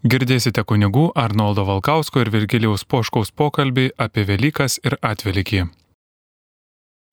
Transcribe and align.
Girdėsite 0.00 0.62
kunigų 0.64 1.10
Arnoldo 1.12 1.66
Valkausko 1.68 2.22
ir 2.22 2.30
Virgilijaus 2.32 2.86
Poškaus 2.88 3.28
pokalbį 3.36 3.90
apie 4.00 4.22
Velykas 4.24 4.78
ir 4.80 4.94
Atvelykį. 5.04 5.66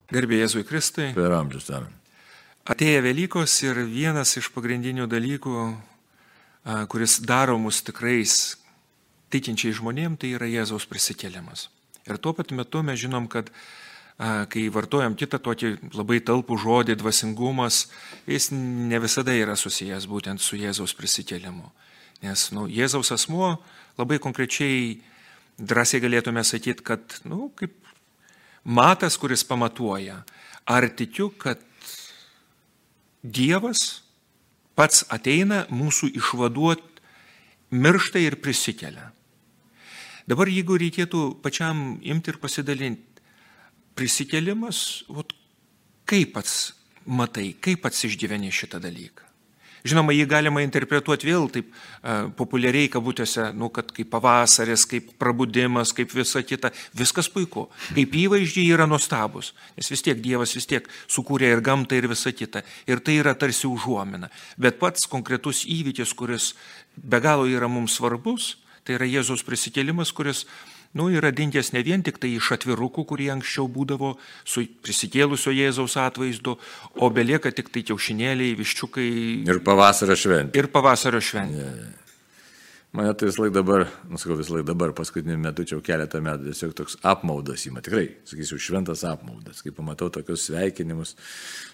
Garbė 0.08 0.38
Jėzui 0.38 0.62
Kristui. 0.64 1.10
Per 1.12 1.34
amžius 1.36 1.66
ten. 1.68 1.84
Atėję 2.64 3.02
Velykos 3.04 3.58
ir 3.66 3.82
vienas 3.84 4.32
iš 4.40 4.48
pagrindinių 4.54 5.04
dalykų, 5.04 5.64
kuris 6.88 7.18
daro 7.28 7.58
mus 7.60 7.82
tikrais 7.84 8.56
tikinčiai 9.28 9.74
žmonėm, 9.76 10.16
tai 10.16 10.32
yra 10.38 10.48
Jėzaus 10.48 10.88
prisikėlimas. 10.88 11.66
Ir 12.08 12.16
tuo 12.16 12.32
pat 12.32 12.56
metu 12.56 12.80
mes 12.80 12.96
žinom, 12.96 13.28
kad 13.28 13.52
kai 14.16 14.64
vartojam 14.72 15.12
kitą 15.12 15.36
tokį 15.44 15.74
labai 15.92 16.22
talpų 16.24 16.56
žodį 16.64 16.96
dvasingumas, 17.04 17.84
jis 18.24 18.48
ne 18.56 18.96
visada 19.04 19.36
yra 19.36 19.60
susijęs 19.60 20.08
būtent 20.08 20.40
su 20.40 20.56
Jėzaus 20.56 20.96
prisikėlimu. 20.96 21.68
Nes 22.24 22.48
nu, 22.54 22.66
Jėzaus 22.66 23.12
asmuo 23.14 23.56
labai 23.98 24.18
konkrečiai 24.22 24.98
drąsiai 25.58 26.02
galėtume 26.02 26.42
sakyti, 26.46 26.84
kad, 26.86 27.20
nu, 27.26 27.50
kaip 27.58 27.74
matas, 28.64 29.18
kuris 29.18 29.44
pamatuoja, 29.46 30.22
ar 30.66 30.88
tikiu, 30.90 31.30
kad 31.30 31.62
Dievas 33.22 34.02
pats 34.78 35.02
ateina 35.10 35.64
mūsų 35.74 36.12
išvaduoti, 36.20 37.02
miršta 37.74 38.22
ir 38.22 38.38
prisikelia. 38.40 39.10
Dabar 40.28 40.48
jeigu 40.52 40.78
reikėtų 40.78 41.22
pačiam 41.42 41.98
imti 42.04 42.32
ir 42.32 42.38
pasidalinti, 42.40 43.22
prisikelimas, 43.98 45.02
vat, 45.10 45.32
kaip 46.08 46.34
pats 46.36 46.58
matai, 47.04 47.50
kaip 47.58 47.82
pats 47.82 48.04
išgyveni 48.06 48.52
šitą 48.54 48.80
dalyką. 48.82 49.27
Žinoma, 49.88 50.12
jį 50.12 50.26
galima 50.28 50.62
interpretuoti 50.64 51.28
vėl 51.28 51.48
taip 51.52 51.68
uh, 51.70 52.28
populiariai 52.36 52.90
kabutėse, 52.92 53.48
nu, 53.56 53.70
kad 53.74 53.90
kaip 53.96 54.10
pavasaris, 54.12 54.84
kaip 54.88 55.10
prabudimas, 55.20 55.94
kaip 55.96 56.12
visa 56.14 56.42
kita. 56.44 56.72
Viskas 56.98 57.30
puiku. 57.32 57.66
Kaip 57.96 58.16
įvaizdžiai 58.22 58.74
yra 58.76 58.88
nuostabus. 58.90 59.52
Nes 59.78 59.90
vis 59.92 60.04
tiek 60.04 60.20
Dievas 60.22 60.54
vis 60.56 60.68
tiek 60.68 60.88
sukūrė 61.08 61.52
ir 61.54 61.64
gamtą 61.64 61.98
ir 61.98 62.08
visa 62.10 62.32
kita. 62.34 62.64
Ir 62.90 63.02
tai 63.04 63.18
yra 63.22 63.36
tarsi 63.38 63.68
užuomina. 63.70 64.30
Bet 64.60 64.80
pats 64.82 65.08
konkretus 65.10 65.64
įvykis, 65.68 66.14
kuris 66.18 66.52
be 66.96 67.20
galo 67.24 67.46
yra 67.48 67.70
mums 67.70 67.96
svarbus, 67.98 68.56
tai 68.84 68.98
yra 68.98 69.08
Jėzaus 69.08 69.44
prisikėlimas, 69.46 70.12
kuris 70.16 70.46
nu, 70.96 71.10
yra 71.12 71.30
dingęs 71.34 71.72
ne 71.76 71.82
vien 71.86 72.02
tik 72.04 72.20
tai 72.22 72.34
iš 72.38 72.52
atvirukų, 72.56 73.04
kurie 73.10 73.28
anksčiau 73.34 73.68
būdavo 73.72 74.14
su 74.44 74.64
prisikėlusio 74.84 75.52
Jėzaus 75.52 75.98
atvaizdu, 76.00 76.56
o 76.96 77.10
belieka 77.12 77.52
tik 77.52 77.72
tai 77.74 77.84
kiaušinėliai, 77.88 78.56
viščiukai. 78.58 79.08
Ir 79.48 79.62
pavasario 79.66 80.16
šventė. 80.18 80.58
Ir 80.58 80.70
pavasario 80.72 81.22
šventė. 81.24 81.64
Yeah. 81.64 82.07
Mane 82.92 83.12
tai 83.12 83.26
vis 83.28 83.36
laik 83.36 83.52
dabar, 83.52 83.82
nusakau 84.08 84.38
vis 84.38 84.48
laik 84.48 84.64
dabar, 84.64 84.94
paskutiniu 84.96 85.36
metu 85.36 85.60
čia 85.68 85.74
jau 85.76 85.82
keletą 85.84 86.22
metų 86.24 86.46
tiesiog 86.48 86.70
toks 86.78 86.94
apmaudas 87.04 87.66
įma, 87.68 87.82
tikrai, 87.84 88.06
sakysiu, 88.24 88.56
šventas 88.64 89.02
apmaudas, 89.04 89.60
kai 89.60 89.74
pamatau 89.76 90.08
tokius 90.14 90.46
sveikinimus 90.48 91.12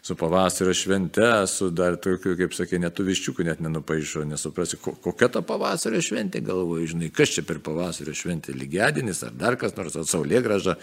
su 0.03 0.17
pavasario 0.19 0.75
švente, 0.75 1.29
su 1.47 1.69
dar 1.71 1.95
tokiu, 2.03 2.35
kaip 2.41 2.57
sakė, 2.59 2.81
netų 2.83 3.07
viščiukų 3.13 3.47
net 3.47 3.63
nenupaišo, 3.63 4.25
nesuprasi, 4.27 4.81
kokia 4.83 5.31
ta 5.37 5.45
pavasario 5.47 6.03
šventė, 6.03 6.43
galvoju, 6.51 6.91
žinai, 6.97 7.13
kas 7.15 7.37
čia 7.37 7.47
per 7.47 7.63
pavasario 7.63 8.17
šventė, 8.19 8.57
lygiadienis 8.59 9.23
ar 9.29 9.39
dar 9.39 9.55
kas 9.61 9.79
nors, 9.79 9.95
ar 9.95 10.11
saulė 10.11 10.43
graža, 10.43 10.75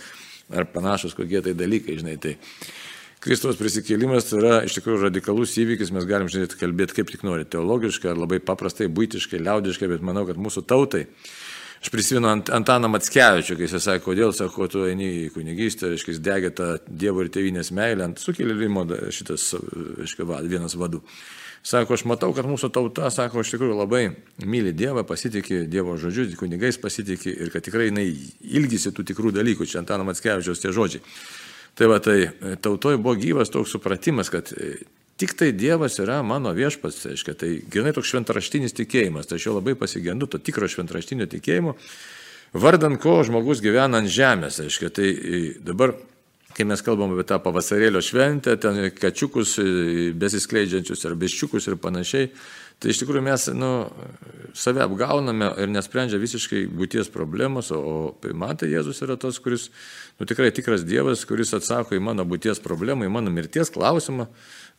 ar 0.47 0.71
panašus 0.71 1.17
kokie 1.19 1.43
tai 1.43 1.57
dalykai, 1.59 1.99
žinai, 1.99 2.15
tai 2.23 2.37
Kristaus 3.21 3.59
prisikėlimas 3.59 4.31
yra 4.33 4.63
iš 4.65 4.79
tikrųjų 4.79 5.03
radikalus 5.03 5.51
įvykis, 5.61 5.91
mes 5.93 6.07
galim 6.09 6.29
žiūrėti, 6.31 6.57
kalbėti 6.57 6.95
kaip 6.97 7.11
tik 7.11 7.21
nori, 7.27 7.45
teologiškai 7.45 8.09
ar 8.09 8.17
labai 8.17 8.39
paprastai, 8.41 8.87
būtiškai, 8.89 9.37
liaudiškai, 9.45 9.89
bet 9.91 10.01
manau, 10.01 10.23
kad 10.25 10.39
mūsų 10.41 10.63
tautai, 10.65 11.03
aš 11.83 11.91
prisimenu 11.93 12.31
Ant, 12.31 12.49
Antaną 12.57 12.89
Matskevičių, 12.89 13.59
kai 13.59 13.67
jis 13.67 13.77
sakė, 13.85 14.01
kodėl, 14.07 14.33
sako, 14.33 14.65
tu 14.73 14.87
eini 14.89 15.11
į 15.19 15.27
kunigystę, 15.35 15.91
reiškia, 15.91 16.15
jis 16.15 16.23
degė 16.25 16.49
tą 16.57 16.71
Dievo 16.89 17.21
ir 17.21 17.29
tėvynės 17.35 17.69
meilę 17.77 18.07
ant 18.07 18.23
sukėlimo 18.23 18.87
šitas, 19.13 19.51
reiškia, 20.01 20.25
vienas 20.49 20.73
vadų. 20.81 21.03
Sako, 21.61 21.93
aš 21.93 22.07
matau, 22.09 22.31
kad 22.33 22.49
mūsų 22.49 22.71
tauta, 22.73 23.13
sako, 23.13 23.45
iš 23.45 23.53
tikrųjų 23.53 23.77
labai 23.83 24.01
myli 24.49 24.73
Dievą, 24.73 25.05
pasitikė 25.05 25.67
Dievo 25.69 25.93
žodžiu, 26.01 26.25
kunigais 26.41 26.81
pasitikė 26.81 27.37
ir 27.37 27.53
kad 27.53 27.69
tikrai 27.69 27.91
jinai 27.91 28.09
ilgisi 28.41 28.89
tų 28.89 29.05
tikrų 29.13 29.37
dalykų. 29.37 29.69
Čia 29.69 29.83
Antano 29.85 30.09
Matskevičiaus 30.09 30.65
tie 30.65 30.73
žodžiai. 30.73 31.05
Tai 31.75 31.87
va, 31.87 31.99
tai 32.03 32.17
e, 32.27 32.55
tautoje 32.59 32.99
buvo 32.99 33.15
gyvas 33.19 33.51
toks 33.51 33.71
supratimas, 33.75 34.29
kad 34.31 34.51
e, 34.53 34.73
tik 35.21 35.35
tai 35.39 35.51
Dievas 35.55 35.99
yra 36.03 36.19
mano 36.25 36.51
viešpats, 36.55 37.03
tai 37.03 37.13
aiškiai, 37.15 37.37
tai 37.37 37.51
grinai 37.71 37.93
toks 37.95 38.11
šventaraštinis 38.11 38.75
tikėjimas, 38.75 39.29
tai 39.29 39.39
aš 39.39 39.47
jo 39.47 39.57
labai 39.57 39.77
pasigendu 39.79 40.27
to 40.27 40.41
tikro 40.41 40.67
šventaraštinio 40.71 41.29
tikėjimo, 41.31 41.77
vardan 42.59 42.99
ko 43.01 43.21
žmogus 43.27 43.63
gyvena 43.63 44.01
ant 44.01 44.11
žemės, 44.11 44.59
aiškiai, 44.65 44.95
tai 44.97 45.11
e, 45.11 45.43
dabar 45.63 45.95
kai 46.51 46.65
mes 46.67 46.83
kalbam 46.83 47.13
apie 47.15 47.23
tą 47.29 47.37
pavasarėlio 47.39 48.01
šventę, 48.03 48.57
ten 48.59 48.81
kačiukus 48.91 49.55
besiskleidžiančius 50.19 51.05
ar 51.07 51.15
beščiukus 51.15 51.69
ir 51.71 51.77
panašiai, 51.79 52.27
Tai 52.81 52.89
iš 52.89 52.97
tikrųjų 53.03 53.21
mes 53.21 53.43
nu, 53.53 53.67
save 54.57 54.81
apgauname 54.81 55.51
ir 55.61 55.69
nesprendžia 55.69 56.17
visiškai 56.17 56.63
būties 56.73 57.11
problemos, 57.13 57.69
o 57.69 58.15
man 58.33 58.57
tai 58.57 58.71
Jėzus 58.71 59.03
yra 59.05 59.19
tas, 59.21 59.37
kuris 59.43 59.67
nu, 60.17 60.25
tikrai 60.25 60.49
tikras 60.49 60.81
Dievas, 60.87 61.21
kuris 61.29 61.53
atsako 61.53 61.93
į 61.93 62.01
mano 62.01 62.25
būties 62.25 62.61
problemą, 62.63 63.05
į 63.05 63.11
mano 63.13 63.29
mirties 63.33 63.69
klausimą, 63.75 64.25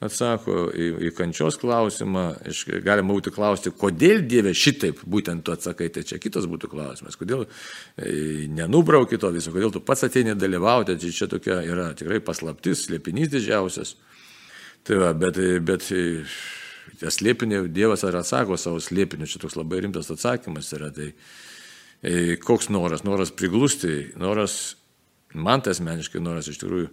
atsako 0.02 0.64
į, 0.74 0.88
į 1.06 1.12
kančios 1.14 1.60
klausimą. 1.62 2.24
Iš, 2.50 2.64
galima 2.82 3.14
būtų 3.14 3.30
klausti, 3.36 3.70
kodėl 3.78 4.24
Dieve 4.26 4.50
šitaip 4.50 5.04
būtent 5.06 5.44
tu 5.46 5.54
atsakai, 5.54 5.92
tai 5.94 6.02
čia 6.08 6.18
kitas 6.22 6.48
būtų 6.50 6.72
klausimas, 6.72 7.18
kodėl 7.20 7.44
e, 7.46 8.48
nenubrauki 8.50 9.20
to 9.22 9.30
viso, 9.30 9.54
kodėl 9.54 9.70
tu 9.76 9.84
pats 9.86 10.02
ateini 10.08 10.34
dalyvauti, 10.34 10.98
tai 10.98 11.12
čia 11.14 11.30
tokia 11.30 11.60
yra 11.62 11.92
tikrai 11.94 12.18
paslaptis, 12.18 12.82
slėpinys 12.88 13.30
didžiausias. 13.30 13.94
Tai 14.82 14.98
va, 14.98 15.12
bet, 15.14 15.38
bet 15.62 15.86
slėpinį 17.10 17.64
Dievas 17.74 18.04
ar 18.06 18.20
atsako 18.20 18.58
savo 18.60 18.82
slėpiniu, 18.82 19.26
čia 19.26 19.40
toks 19.42 19.56
labai 19.58 19.82
rimtas 19.82 20.10
atsakymas 20.12 20.70
yra. 20.76 20.92
Tai 20.94 21.08
e, 21.10 22.36
koks 22.42 22.70
noras? 22.70 23.02
Noras 23.06 23.34
priglusti, 23.34 24.12
noras, 24.20 24.76
man 25.34 25.64
tai 25.64 25.74
asmeniškai 25.74 26.22
noras 26.22 26.50
iš 26.52 26.60
tikrųjų 26.62 26.92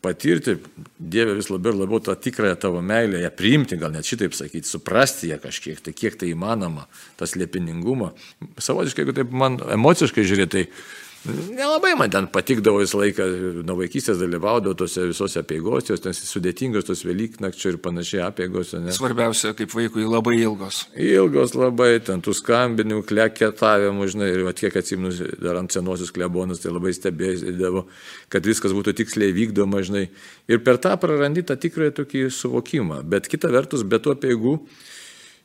patirti 0.00 0.56
Dievę 0.98 1.34
vis 1.36 1.50
labiau 1.52 1.74
ir 1.74 1.80
labiau 1.82 2.00
tą 2.04 2.14
tikrąją 2.16 2.56
tavo 2.60 2.80
meilę, 2.84 3.20
ją 3.20 3.30
priimti, 3.36 3.78
gal 3.80 3.92
net 3.92 4.08
šitaip 4.08 4.36
sakyti, 4.36 4.68
suprasti 4.68 5.28
ją 5.32 5.40
kažkiek, 5.42 5.80
tai 5.84 5.92
kiek 5.96 6.16
tai 6.20 6.30
įmanoma, 6.32 6.86
tas 7.20 7.36
liepiningumą. 7.36 8.14
Savotiškai, 8.60 9.04
jeigu 9.04 9.16
taip 9.16 9.34
man 9.36 9.58
emociškai 9.76 10.24
žiūrėti, 10.24 10.50
tai 10.56 11.09
Nelabai 11.28 11.92
man 12.00 12.08
ten 12.08 12.26
patikdavo 12.32 12.80
visą 12.80 13.02
laiką, 13.02 13.24
nuo 13.68 13.74
vaikystės 13.76 14.16
dalyvaudavau 14.22 14.72
tose 14.80 15.02
visose 15.10 15.42
apėgose, 15.42 15.90
jos 15.92 16.00
ten 16.00 16.14
sudėtingos, 16.16 16.86
tos 16.88 17.02
Velyknakčio 17.04 17.74
ir 17.74 17.78
panašiai 17.84 18.22
apėgos. 18.24 18.72
Ne? 18.80 18.94
Svarbiausia, 18.96 19.52
kaip 19.58 19.74
vaikui, 19.76 20.06
labai 20.08 20.38
ilgos. 20.38 20.86
Ilgos 20.96 21.52
labai, 21.58 21.90
ten 22.06 22.24
tų 22.24 22.32
skambinių, 22.38 23.02
kleketavimų, 23.08 24.08
žinai, 24.14 24.30
ir 24.32 24.48
kiek 24.56 24.80
atsimnu, 24.80 25.12
dar 25.44 25.60
ant 25.60 25.76
senosios 25.76 26.14
klebonus, 26.16 26.62
tai 26.64 26.72
labai 26.72 26.94
stebėdavo, 26.96 27.84
kad 28.32 28.48
viskas 28.48 28.72
būtų 28.76 28.96
tiksliai 29.02 29.36
vykdoma, 29.36 29.84
žinai. 29.84 30.06
Ir 30.48 30.64
per 30.64 30.80
tą 30.80 30.96
prarandi 31.00 31.44
tą 31.44 31.58
tikrąjį 31.60 31.98
tokį 32.00 32.24
suvokimą. 32.32 33.02
Bet 33.12 33.28
kita 33.28 33.52
vertus, 33.52 33.84
be 33.84 34.00
to 34.00 34.16
apėgų, 34.16 34.56
E, 34.56 34.99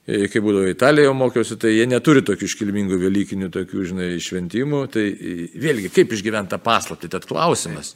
kai 0.05 0.41
būdavo 0.43 0.69
Italijoje 0.69 1.13
mokiausi, 1.17 1.57
tai 1.61 1.71
jie 1.73 1.85
neturi 1.89 2.21
tokių 2.25 2.45
iškilmingų 2.45 2.99
Velykinių, 3.01 3.49
tokių, 3.53 3.85
žinai, 3.89 4.09
šventimų. 4.21 4.81
Tai 4.93 5.05
e, 5.05 5.35
vėlgi, 5.57 5.89
kaip 5.93 6.13
išgyventi 6.13 6.53
tą 6.53 6.59
paslaptį, 6.61 7.09
tad 7.15 7.25
klausimas, 7.29 7.95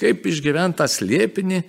kaip 0.00 0.26
išgyventi 0.26 0.80
tą 0.82 0.88
slėpinį, 0.90 1.62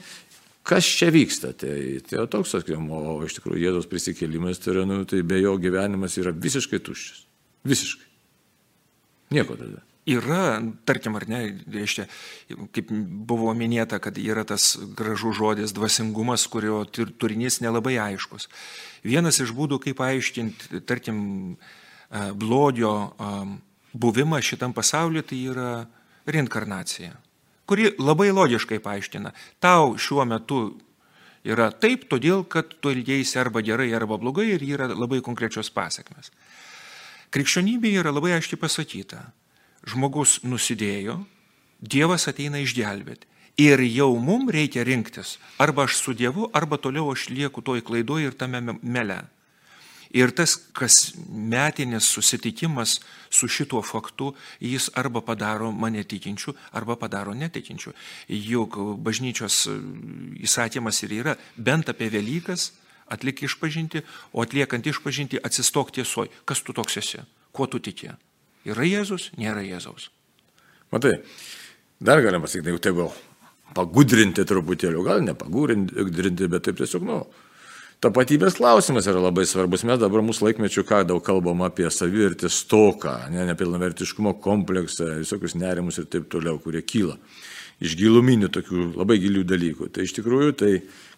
kas 0.65 0.89
čia 0.99 1.11
vyksta. 1.13 1.53
Tai, 1.53 1.75
tai 2.09 2.25
toks, 2.33 2.55
sakykim, 2.57 2.89
o 2.89 3.19
iš 3.27 3.37
tikrųjų 3.37 3.61
Jėzaus 3.67 3.89
prisikėlimas, 3.91 4.63
tai, 4.63 4.73
yra, 4.73 4.87
nu, 4.89 5.03
tai 5.09 5.21
be 5.27 5.43
jo 5.43 5.53
gyvenimas 5.61 6.17
yra 6.21 6.33
visiškai 6.33 6.81
tuščias. 6.81 7.21
Visiškai. 7.69 8.09
Nieko 9.37 9.57
tada. 9.57 9.85
Yra, 10.05 10.61
tarkim, 10.85 11.15
ar 11.17 11.23
ne, 11.25 11.39
reiškia, 11.73 12.03
kaip 12.77 12.91
buvo 13.25 13.49
minėta, 13.57 13.97
kad 13.97 14.19
yra 14.21 14.43
tas 14.45 14.75
gražus 14.97 15.39
žodis 15.39 15.73
dvasingumas, 15.73 16.43
kurio 16.53 16.83
turinys 16.93 17.57
nelabai 17.65 17.95
aiškus. 18.03 18.45
Vienas 19.01 19.41
iš 19.41 19.55
būdų, 19.57 19.79
kaip 19.81 20.03
aiškinti, 20.05 20.83
tarkim, 20.85 21.17
blogio 22.37 22.93
buvimą 23.97 24.41
šitam 24.45 24.75
pasauliu, 24.77 25.23
tai 25.25 25.39
yra 25.49 25.69
reinkarnacija, 26.29 27.15
kuri 27.65 27.95
labai 27.97 28.29
logiškai 28.29 28.77
paaiškina. 28.85 29.31
Tau 29.63 29.95
šiuo 29.97 30.25
metu 30.29 30.59
yra 31.45 31.71
taip, 31.73 32.05
todėl 32.11 32.43
kad 32.45 32.77
tu 32.77 32.93
ilgėsi 32.93 33.39
arba 33.41 33.65
gerai, 33.65 33.89
arba 33.97 34.19
blogai 34.21 34.51
ir 34.53 34.67
yra 34.69 34.91
labai 34.93 35.21
konkrečios 35.25 35.73
pasiekmes. 35.73 36.29
Krikščionybėje 37.33 38.03
yra 38.03 38.13
labai 38.13 38.35
aiškiai 38.37 38.61
pasakyta. 38.61 39.23
Žmogus 39.85 40.39
nusidėjo, 40.43 41.21
Dievas 41.85 42.25
ateina 42.31 42.61
išgelbėti. 42.63 43.27
Ir 43.61 43.79
jau 43.87 44.09
mums 44.19 44.51
reikia 44.51 44.83
rinktis, 44.83 45.37
arba 45.61 45.85
aš 45.85 45.99
su 46.01 46.13
Dievu, 46.17 46.49
arba 46.51 46.79
toliau 46.81 47.11
aš 47.13 47.29
lieku 47.29 47.61
toj 47.63 47.83
klaidoj 47.85 48.27
ir 48.27 48.35
tame 48.35 48.59
mele. 48.81 49.21
Ir 50.15 50.31
tas 50.31 50.55
kasmetinis 50.75 52.07
susitikimas 52.07 52.99
su 53.29 53.47
šituo 53.51 53.81
faktu, 53.83 54.33
jis 54.59 54.89
arba 54.95 55.21
padaro 55.21 55.71
mane 55.71 56.03
tikinčiu, 56.03 56.55
arba 56.71 56.95
padaro 56.95 57.33
netikinčiu. 57.35 57.91
Juk 58.27 58.77
bažnyčios 59.03 59.65
įsakymas 60.39 61.03
ir 61.03 61.15
yra 61.19 61.35
bent 61.57 61.91
apie 61.91 62.09
Velykas 62.11 62.71
atlik 63.07 63.43
išpažinti, 63.43 64.01
o 64.33 64.41
atliekant 64.41 64.87
išpažinti 64.87 65.41
atsistok 65.43 65.91
tiesoj. 65.95 66.31
Kas 66.45 66.63
tu 66.63 66.73
toks 66.73 66.97
esi? 66.97 67.21
Kuo 67.51 67.67
tu 67.67 67.79
tiki? 67.79 68.09
Yra 68.65 68.85
Jėzus, 68.87 69.29
nėra 69.39 69.63
Jėzaus. 69.65 70.09
Matai, 70.93 71.19
dar 72.01 72.21
galima 72.25 72.45
pasakyti, 72.45 72.71
jeigu 72.71 72.81
tai 72.81 72.93
gal 72.97 73.11
pagudrinti 73.75 74.45
truputėlį, 74.47 75.01
gal 75.05 75.25
ne 75.25 75.35
pagudrinti, 75.37 76.47
bet 76.49 76.67
taip 76.67 76.79
tiesiog, 76.81 77.05
nu, 77.07 77.25
Tapatybės 78.03 78.57
klausimas 78.59 79.05
yra 79.07 79.21
labai 79.23 79.45
svarbus. 79.47 79.85
Mes 79.87 79.97
dabar 79.97 80.21
mūsų 80.21 80.49
laikmečių 80.49 80.81
ką 80.85 80.97
daug 81.07 81.21
kalbam 81.25 81.63
apie 81.65 81.87
savivertės 81.89 82.57
stoką, 82.65 83.13
ne, 83.31 83.45
nepilnavertiškumo 83.47 84.35
kompleksą, 84.43 85.13
visokius 85.21 85.55
nerimus 85.55 86.01
ir 86.01 86.09
taip 86.11 86.27
toliau, 86.29 86.59
kurie 86.61 86.83
kyla 86.85 87.15
iš 87.83 87.95
giluminių 87.99 88.47
tokių 88.55 88.85
labai 88.95 89.17
gilių 89.19 89.43
dalykų. 89.47 89.89
Tai 89.91 90.05
iš 90.05 90.13
tikrųjų, 90.15 90.53
tai 90.55 90.69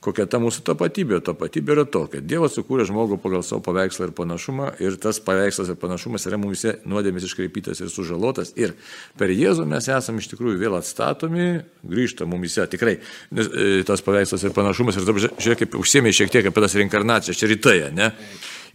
kokia 0.04 0.26
ta 0.30 0.40
mūsų 0.42 0.64
tapatybė? 0.66 1.20
Tapatybė 1.26 1.76
yra 1.76 1.86
tokia. 1.86 2.22
Dievas 2.26 2.58
sukūrė 2.58 2.88
žmogų 2.90 3.20
pagal 3.22 3.46
savo 3.46 3.62
paveikslą 3.66 4.10
ir 4.10 4.16
panašumą 4.18 4.72
ir 4.82 4.98
tas 5.02 5.22
paveikslas 5.24 5.70
ir 5.70 5.80
panašumas 5.82 6.26
yra 6.30 6.42
mums 6.42 6.66
nuodėmės 6.90 7.30
iškreipytas 7.30 7.84
ir 7.84 7.94
sužalotas. 7.94 8.56
Ir 8.58 8.74
per 9.20 9.34
Jėzų 9.34 9.68
mes 9.70 9.90
esame 9.94 10.24
iš 10.24 10.32
tikrųjų 10.34 10.58
vėl 10.64 10.80
atstatomi, 10.80 11.48
grįžta 11.86 12.26
mums 12.30 12.58
tikrai 12.74 12.98
nes, 13.32 13.50
e, 13.54 13.84
tas 13.86 14.02
paveikslas 14.02 14.48
ir 14.48 14.58
panašumas. 14.58 14.98
Ir 14.98 15.06
dabar 15.06 15.28
žiūrėk, 15.30 15.66
kaip 15.66 15.78
užsiemė 15.78 16.14
šiek 16.16 16.34
tiek 16.34 16.50
apie 16.50 16.64
tas 16.64 16.78
reinkarnacijas, 16.78 17.38
čia 17.38 17.52
rytai, 17.54 17.80
ne? 17.94 18.14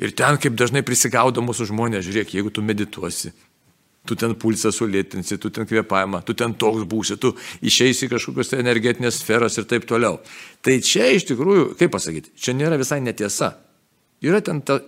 Ir 0.02 0.14
ten 0.18 0.38
kaip 0.40 0.54
dažnai 0.58 0.82
prisigaudo 0.86 1.42
mūsų 1.44 1.68
žmonės, 1.70 2.06
žiūrėk, 2.06 2.32
jeigu 2.34 2.50
tu 2.54 2.62
medituosi, 2.64 3.34
tu 4.06 4.16
ten 4.18 4.34
pulsą 4.38 4.72
sulėtinsi, 4.74 5.38
tu 5.38 5.50
ten 5.54 5.66
kvėpavimą, 5.68 6.22
tu 6.26 6.34
ten 6.38 6.54
toks 6.58 6.86
būsi, 6.90 7.18
tu 7.22 7.34
išeisi 7.62 8.08
kažkokios 8.10 8.50
tai 8.50 8.62
energetinės 8.62 9.20
sferos 9.22 9.58
ir 9.60 9.68
taip 9.70 9.86
toliau. 9.88 10.18
Tai 10.62 10.78
čia 10.82 11.12
iš 11.14 11.28
tikrųjų, 11.30 11.72
kaip 11.78 11.92
pasakyti, 11.94 12.34
čia 12.34 12.56
nėra 12.58 12.80
visai 12.80 13.00
netiesa. 13.04 13.54
Yra 14.22 14.42
ten 14.42 14.62
ta 14.66 14.80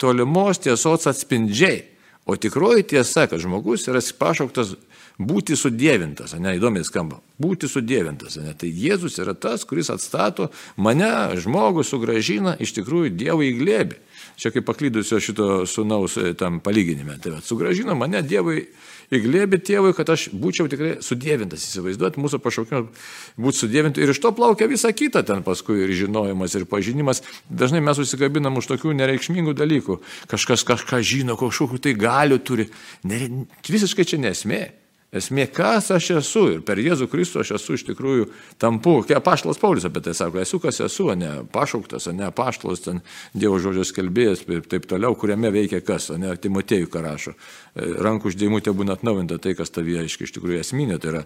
tolimos 0.00 0.60
tiesos 0.64 1.08
atspindžiai. 1.08 1.84
O 2.28 2.36
tikroji 2.36 2.84
tiesa, 2.84 3.24
kad 3.24 3.40
žmogus 3.40 3.86
yra 3.88 4.02
pašauktas 4.20 4.74
būti 5.18 5.56
sudėvintas, 5.56 6.34
ne, 6.36 6.52
įdomiai 6.58 6.84
skamba, 6.84 7.22
būti 7.40 7.70
sudėvintas, 7.72 8.36
ne, 8.38 8.52
tai 8.52 8.68
Jėzus 8.68 9.16
yra 9.18 9.32
tas, 9.32 9.64
kuris 9.64 9.88
atstato 9.90 10.50
mane, 10.76 11.08
žmogų 11.40 11.86
sugražina 11.88 12.52
iš 12.60 12.76
tikrųjų 12.76 13.14
Dievo 13.16 13.42
į 13.42 13.54
glėbį 13.62 13.98
čia 14.38 14.52
kaip 14.54 14.66
paklydusio 14.68 15.18
šito 15.22 15.48
sunaus 15.66 16.16
e, 16.20 16.32
tam 16.38 16.60
palyginime. 16.64 17.18
Tai 17.22 17.36
va, 17.36 17.42
sugražino 17.44 17.96
mane 17.98 18.22
Dievui 18.22 18.68
į 19.08 19.20
glėbį 19.24 19.60
tėvui, 19.64 19.92
kad 19.96 20.10
aš 20.12 20.28
būčiau 20.36 20.68
tikrai 20.70 20.96
sudėvintas, 21.04 21.64
įsivaizduot, 21.64 22.18
mūsų 22.20 22.40
pašaukimas 22.44 23.12
būti 23.40 23.62
sudėvinti. 23.64 24.02
Ir 24.04 24.12
iš 24.12 24.20
to 24.22 24.32
plaukia 24.36 24.68
visa 24.70 24.92
kita 24.92 25.24
ten 25.26 25.44
paskui 25.46 25.80
ir 25.84 25.94
žinojimas, 25.96 26.56
ir 26.58 26.66
pažinimas. 26.68 27.22
Dažnai 27.48 27.80
mes 27.84 27.98
susikabinam 27.98 28.60
už 28.60 28.68
tokių 28.74 28.94
nereikšmingų 28.98 29.56
dalykų. 29.58 30.00
Kažkas 30.30 30.66
kažką 30.68 31.00
žino, 31.00 31.38
kažkokiu 31.40 31.80
tai 31.82 31.96
galiu 31.98 32.38
turi. 32.38 32.68
Ne, 33.08 33.46
visiškai 33.68 34.06
čia 34.08 34.20
nesmė. 34.22 34.66
Esmė, 35.08 35.46
kas 35.48 35.86
aš 35.94 36.10
esu 36.18 36.42
ir 36.52 36.58
per 36.68 36.76
Jėzų 36.76 37.06
Kristų 37.08 37.40
aš 37.40 37.54
esu 37.56 37.78
iš 37.78 37.86
tikrųjų 37.88 38.26
tampu, 38.60 38.98
kaip 39.08 39.24
paštas 39.24 39.56
Paulius 39.60 39.86
apie 39.88 40.02
tai 40.04 40.12
sako, 40.12 40.42
esu 40.42 40.60
kas 40.60 40.82
esu, 40.84 41.06
ne 41.16 41.30
pašauktas, 41.48 42.10
ne 42.12 42.28
paštas, 42.28 42.82
ten 42.84 43.00
Dievo 43.32 43.56
žodžio 43.56 43.86
skelbėjas 43.88 44.44
ir 44.52 44.68
taip 44.68 44.84
toliau, 44.90 45.16
kuriame 45.16 45.48
veikia 45.54 45.80
kas, 45.80 46.10
ne 46.20 46.34
Timotėjų 46.36 46.90
karašo. 46.92 47.32
E, 47.32 47.88
rankų 48.04 48.34
uždėjimų 48.34 48.60
te 48.66 48.76
būna 48.76 48.98
atnaujinta 48.98 49.40
tai, 49.40 49.56
kas 49.56 49.72
tavyje 49.72 50.04
iš 50.04 50.36
tikrųjų 50.36 50.60
esminė, 50.60 51.00
tai 51.00 51.14
yra 51.14 51.24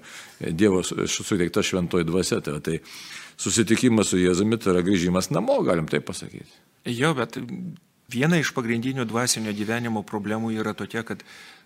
Dievo 0.55 0.85
suteikta 0.87 1.67
šventoji 1.67 2.06
dvasia. 2.06 2.38
Tai, 2.38 2.61
tai 2.62 2.78
susitikimas 3.43 4.12
su 4.12 4.20
Jėzumi 4.23 4.62
tai 4.62 4.76
yra 4.76 4.85
grįžimas 4.87 5.32
namo, 5.35 5.58
galim 5.67 5.90
taip 5.90 6.06
pasakyti. 6.06 6.46
Jo, 6.87 7.17
bet 7.19 7.40
viena 8.12 8.38
iš 8.38 8.52
pagrindinių 8.55 9.06
dvasinio 9.08 9.55
gyvenimo 9.56 10.02
problemų 10.06 10.52
yra 10.55 10.75
tokia, 10.76 11.02
kad 11.06 11.23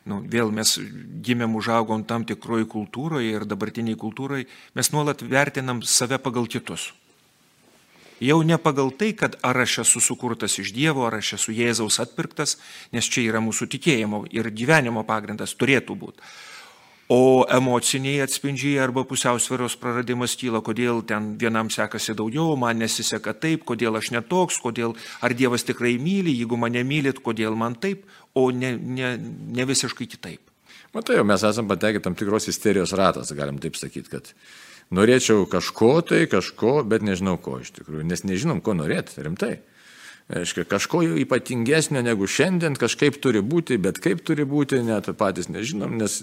nu, 0.07 0.21
vėl 0.31 0.53
mes 0.55 0.77
gimėm 1.27 1.57
užaugom 1.59 2.05
tam 2.07 2.25
tikroji 2.27 2.69
kultūroje 2.71 3.35
ir 3.35 3.47
dabartiniai 3.49 3.99
kultūroje, 3.99 4.47
mes 4.79 4.93
nuolat 4.95 5.25
vertinam 5.27 5.83
save 5.83 6.21
pagal 6.23 6.49
kitus. 6.51 6.93
Jau 8.23 8.41
ne 8.47 8.57
pagal 8.57 8.95
tai, 8.97 9.11
kad 9.13 9.35
ar 9.45 9.59
aš 9.61 9.83
esu 9.83 10.01
sukurtas 10.01 10.55
iš 10.63 10.73
Dievo, 10.73 11.05
ar 11.05 11.19
aš 11.19 11.35
esu 11.37 11.53
Jėzaus 11.53 12.01
atpirktas, 12.01 12.57
nes 12.97 13.05
čia 13.05 13.27
yra 13.27 13.43
mūsų 13.45 13.69
tikėjimo 13.75 14.23
ir 14.33 14.49
gyvenimo 14.57 15.05
pagrindas 15.05 15.53
turėtų 15.59 15.99
būti 16.01 16.25
O 17.09 17.47
emociniai 17.47 18.19
atspindžiai 18.25 18.81
arba 18.83 19.05
pusiausvėros 19.07 19.77
praradimas 19.79 20.33
kyla, 20.35 20.59
kodėl 20.67 21.05
ten 21.07 21.37
vienam 21.39 21.69
sekasi 21.71 22.17
daugiau, 22.19 22.57
man 22.59 22.81
nesiseka 22.83 23.31
taip, 23.39 23.63
kodėl 23.69 23.95
aš 24.01 24.11
netoks, 24.17 24.59
kodėl 24.59 24.97
ar 25.23 25.35
Dievas 25.39 25.63
tikrai 25.69 25.95
myli, 26.03 26.35
jeigu 26.35 26.59
mane 26.59 26.83
mylit, 26.83 27.21
kodėl 27.23 27.55
man 27.55 27.79
taip, 27.79 28.03
o 28.35 28.49
ne, 28.51 28.73
ne, 28.75 29.13
ne 29.55 29.69
visiškai 29.71 30.09
kitaip. 30.17 30.43
Matai, 30.97 31.21
mes 31.23 31.47
esame 31.47 31.71
patekę 31.71 32.03
tam 32.03 32.19
tikros 32.19 32.51
isterijos 32.51 32.97
ratas, 32.99 33.31
galim 33.39 33.63
taip 33.63 33.79
sakyti, 33.79 34.11
kad 34.11 34.33
norėčiau 34.91 35.47
kažko 35.51 35.93
tai, 36.11 36.25
kažko, 36.31 36.81
bet 36.91 37.07
nežinau 37.07 37.37
ko 37.39 37.61
iš 37.63 37.71
tikrųjų, 37.79 38.03
nes 38.11 38.27
nežinom, 38.27 38.59
ko 38.67 38.75
norėti, 38.75 39.23
rimtai. 39.23 39.61
Aiškia, 40.27 40.65
kažko 40.67 41.05
ypatingesnio 41.23 42.01
negu 42.03 42.27
šiandien 42.27 42.75
kažkaip 42.75 43.21
turi 43.23 43.39
būti, 43.47 43.77
bet 43.79 44.01
kaip 44.03 44.25
turi 44.27 44.43
būti, 44.43 44.81
net 44.83 45.07
patys 45.15 45.47
nežinom, 45.55 45.95
nes 46.01 46.17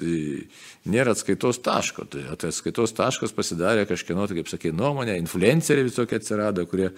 nėra 0.83 1.13
atskaitos 1.15 1.61
taško. 1.63 2.09
Tai, 2.11 2.25
tai 2.35 2.51
atskaitos 2.51 2.91
taškas 2.97 3.31
pasidarė 3.31 3.85
kažkieno, 3.87 4.27
tai 4.27 4.41
kaip 4.41 4.51
sakė, 4.51 4.73
nuomonė, 4.75 5.15
influenceriai 5.23 5.87
visokie 5.87 6.19
atsirado, 6.19 6.67
kurie 6.67 6.91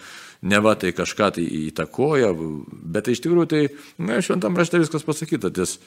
neva 0.49 0.73
tai 0.81 0.95
kažką 0.97 1.29
tai 1.37 1.45
įtakoja, 1.67 2.33
bet 2.73 3.05
tai 3.05 3.13
iš 3.13 3.21
tikrųjų 3.27 3.51
tai, 3.53 3.63
na, 4.01 4.17
šventam 4.25 4.57
rašte 4.57 4.81
viskas 4.81 5.05
pasakyta, 5.05 5.53
ties 5.53 5.77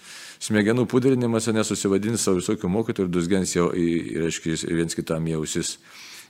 smegenų 0.47 0.87
pudrinimas 0.87 1.51
nesusivadins 1.51 2.23
savo 2.23 2.39
visokių 2.39 2.71
mokytojų 2.71 3.11
ir 3.11 3.17
dusgens 3.19 3.59
jau, 3.59 3.73
reiškia, 3.75 4.55
viens 4.71 4.95
kitam 4.95 5.27
jausis 5.35 5.81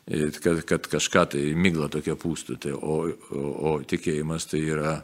kad, 0.09 0.63
kad 0.65 0.89
kažką 0.89 1.25
tai 1.35 1.45
mygla 1.55 1.89
tokia 1.93 2.17
pūstų. 2.19 2.59
Tai, 2.63 2.75
o, 2.77 2.99
o, 3.31 3.49
o 3.71 3.73
tikėjimas 3.85 4.49
tai 4.51 4.63
yra 4.65 4.99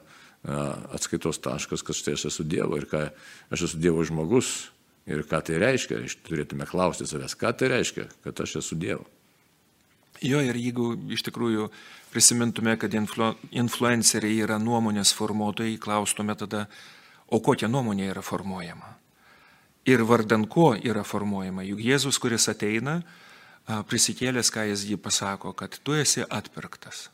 atskaitos 0.45 1.41
taškas, 1.41 1.83
kad 1.85 1.97
štai 1.97 2.17
aš 2.19 2.29
esu 2.33 2.45
Dievo 2.45 2.77
ir 2.77 2.89
ką 2.89 3.07
aš 3.55 3.69
esu 3.69 3.81
Dievo 3.81 4.05
žmogus 4.05 4.71
ir 5.09 5.25
ką 5.29 5.41
tai 5.45 5.61
reiškia. 5.61 6.03
Iš 6.05 6.19
turėtume 6.27 6.69
klausti 6.69 7.09
savęs, 7.09 7.37
ką 7.41 7.53
tai 7.57 7.73
reiškia, 7.73 8.09
kad 8.25 8.45
aš 8.45 8.59
esu 8.63 8.79
Dievo. 8.81 9.07
Jo, 10.23 10.39
ir 10.41 10.57
jeigu 10.57 10.93
iš 11.13 11.25
tikrųjų 11.27 11.69
prisimintume, 12.13 12.77
kad 12.79 12.93
influ, 12.95 13.33
influenceriai 13.51 14.45
yra 14.45 14.61
nuomonės 14.63 15.11
formuotojai, 15.17 15.75
klaustume 15.83 16.37
tada, 16.39 16.69
o 17.29 17.41
kokia 17.43 17.69
nuomonė 17.69 18.13
yra 18.13 18.23
formuojama. 18.23 18.95
Ir 19.91 20.05
vardan 20.09 20.47
ko 20.49 20.73
yra 20.79 21.03
formuojama. 21.05 21.65
Juk 21.67 21.83
Jėzus, 21.83 22.21
kuris 22.23 22.47
ateina, 22.49 23.03
prisikėlęs, 23.67 24.51
ką 24.53 24.67
jis 24.69 24.85
jį 24.91 24.99
pasako, 25.01 25.55
kad 25.57 25.79
tu 25.83 25.97
esi 25.97 26.25
atpirktas, 26.25 27.09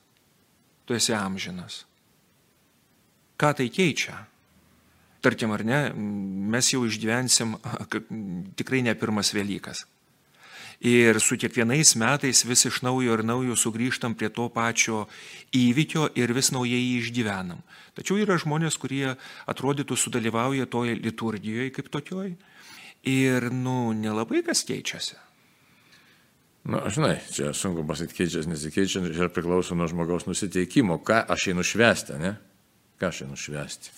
tu 0.86 0.96
esi 0.96 1.14
amžinas. 1.14 1.84
Ką 3.40 3.54
tai 3.56 3.70
keičia? 3.72 4.26
Tarkim, 5.20 5.52
ar 5.52 5.62
ne, 5.64 5.78
mes 5.94 6.72
jau 6.72 6.82
išgyvensim 6.88 7.54
tikrai 8.56 8.82
ne 8.84 8.94
pirmas 8.96 9.34
Velykas. 9.36 9.84
Ir 10.80 11.18
su 11.20 11.36
kiekvienais 11.36 11.92
metais 12.00 12.40
vis 12.48 12.64
iš 12.64 12.80
naujo 12.80 13.18
ir 13.18 13.22
naujo 13.24 13.52
sugrįžtam 13.52 14.14
prie 14.16 14.30
to 14.32 14.46
pačio 14.48 15.02
įvykio 15.52 16.06
ir 16.16 16.32
vis 16.32 16.48
naujai 16.56 16.80
jį 16.80 16.94
išgyvenam. 17.02 17.60
Tačiau 17.92 18.16
yra 18.16 18.38
žmonės, 18.40 18.80
kurie 18.80 19.12
atrodytų 19.44 19.96
sudalyvauja 20.00 20.64
toje 20.72 20.96
liturgijoje 20.96 21.74
kaip 21.76 21.92
tokioj 21.92 22.32
ir, 23.04 23.50
nu, 23.52 23.92
nelabai 23.92 24.40
kas 24.46 24.64
keičiasi. 24.64 25.20
Na, 26.68 26.82
žinai, 26.92 27.14
čia 27.32 27.54
sunku 27.56 27.86
pasakyti, 27.88 28.18
keičiasi, 28.18 28.50
nesikeičia, 28.50 29.02
čia 29.16 29.30
priklauso 29.32 29.76
nuo 29.78 29.88
žmogaus 29.88 30.26
nusiteikimo, 30.28 30.98
ką 31.00 31.22
aš 31.32 31.50
einu 31.54 31.64
švęsti, 31.64 32.18
ne? 32.20 32.34
Ką 33.00 33.08
aš 33.08 33.22
einu 33.24 33.38
švęsti. 33.40 33.94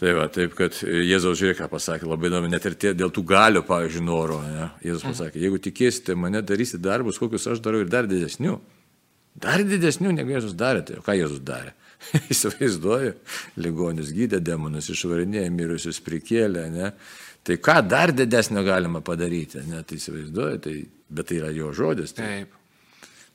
Tai 0.00 0.12
va, 0.16 0.28
taip, 0.32 0.54
kad 0.56 0.78
Jėzaus 0.80 1.36
žiūrėk, 1.36 1.58
ką 1.58 1.66
pasakė, 1.74 2.06
labai 2.08 2.30
įdomu, 2.30 2.48
net 2.48 2.64
ir 2.70 2.76
tie, 2.80 2.92
dėl 2.96 3.10
tų 3.12 3.24
galių, 3.28 3.64
pavyzdžiui, 3.68 4.04
noro, 4.06 4.38
ne? 4.46 4.70
Jėzus 4.86 5.02
mhm. 5.04 5.16
pasakė, 5.16 5.42
jeigu 5.42 5.58
tikėsite 5.66 6.16
mane, 6.16 6.40
darysite 6.46 6.80
darbus, 6.86 7.18
kokius 7.20 7.50
aš 7.50 7.60
darau 7.64 7.82
ir 7.82 7.90
dar 7.90 8.08
didesnių. 8.08 8.54
Dar 9.40 9.64
didesnių, 9.66 10.14
negu 10.16 10.32
Jėzus 10.32 10.54
darė. 10.58 10.86
Tai 10.86 11.02
ką 11.04 11.18
Jėzus 11.18 11.42
darė? 11.44 11.74
Įsivaizduoju, 12.32 13.12
ligonius 13.60 14.14
gydė, 14.16 14.40
demonus 14.40 14.88
išvarinėjo, 14.94 15.50
mirusius 15.58 16.00
prikėlė, 16.06 16.64
ne? 16.72 16.94
Tai 17.44 17.58
ką 17.60 17.76
dar 17.90 18.14
didesnio 18.16 18.62
galima 18.64 19.02
padaryti, 19.04 19.60
net 19.68 19.92
įsivaizduoju, 19.96 20.62
tai, 20.64 20.78
bet 21.10 21.30
tai 21.30 21.42
yra 21.42 21.52
jo 21.54 21.74
žodis. 21.76 22.16
Tai. 22.16 22.30
Taip. 22.30 22.56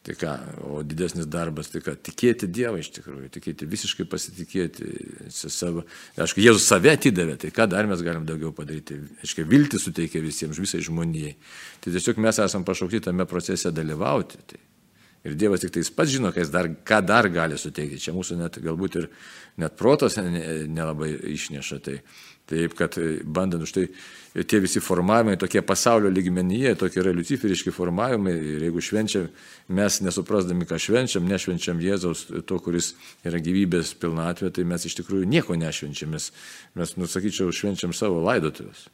Tai 0.05 0.13
ką, 0.13 0.31
o 0.69 0.83
didesnis 0.85 1.25
darbas, 1.25 1.71
tai 1.73 1.79
ką, 1.81 1.95
tikėti 2.05 2.45
Dievą 2.53 2.77
iš 2.77 2.91
tikrųjų, 2.93 3.29
tikėti 3.33 3.65
visiškai 3.65 4.05
pasitikėti 4.05 4.85
savo. 5.33 5.81
Aišku, 6.21 6.43
Jėzus 6.45 6.67
save 6.69 6.91
atidavė, 6.93 7.39
tai 7.41 7.49
ką 7.49 7.65
dar 7.71 7.89
mes 7.89 8.03
galim 8.05 8.27
daugiau 8.27 8.51
padaryti? 8.53 8.99
Aišku, 9.25 9.47
viltį 9.49 9.81
suteikia 9.81 10.21
visiems, 10.21 10.61
visai 10.61 10.83
žmonijai. 10.85 11.33
Tai 11.81 11.95
tiesiog 11.95 12.21
mes 12.21 12.41
esam 12.45 12.67
pašaukti 12.67 13.01
tame 13.07 13.25
procese 13.25 13.73
dalyvauti. 13.73 14.43
Tai. 14.53 14.61
Ir 15.25 15.33
Dievas 15.41 15.65
tik 15.65 15.73
tai 15.73 15.81
jis 15.81 15.89
pats 15.97 16.13
žino, 16.13 16.29
dar, 16.53 16.69
ką 16.85 17.01
dar 17.01 17.31
gali 17.33 17.57
suteikti. 17.57 17.97
Čia 18.05 18.13
mūsų 18.13 18.37
net 18.43 18.61
galbūt 18.61 18.99
ir 19.01 19.09
net 19.57 19.73
protas 19.73 20.19
nelabai 20.21 21.15
išneša. 21.33 21.81
Tai, 21.81 21.97
taip, 22.49 22.75
kad 22.77 22.97
bandant 23.23 23.63
už 23.65 23.73
tai 23.75 23.85
tie 24.43 24.59
visi 24.59 24.81
formavimai, 24.83 25.37
tokie 25.39 25.61
pasaulio 25.63 26.09
lygmenyje, 26.11 26.73
tokie 26.79 26.99
yra 26.99 27.13
luciferiški 27.15 27.71
formavimai 27.71 28.33
ir 28.35 28.65
jeigu 28.67 28.83
švenčiam, 28.83 29.29
mes 29.71 29.99
nesuprasdami, 30.03 30.67
ką 30.67 30.79
švenčiam, 30.81 31.27
nešvenčiam 31.29 31.79
Jėzaus, 31.79 32.25
to, 32.47 32.59
kuris 32.63 32.93
yra 33.25 33.39
gyvybės 33.43 33.93
pilnatvė, 34.01 34.51
tai 34.51 34.67
mes 34.67 34.85
iš 34.89 34.97
tikrųjų 34.99 35.29
nieko 35.31 35.55
nešvenčiam, 35.59 36.11
mes, 36.17 36.31
mes 36.75 36.95
nusakyčiau, 36.99 37.53
švenčiam 37.55 37.95
savo 37.95 38.19
laidotuvės. 38.27 38.89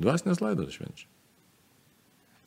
Dvasinės 0.00 0.40
laidotuvės 0.40 0.80
švenčiam. 0.80 1.12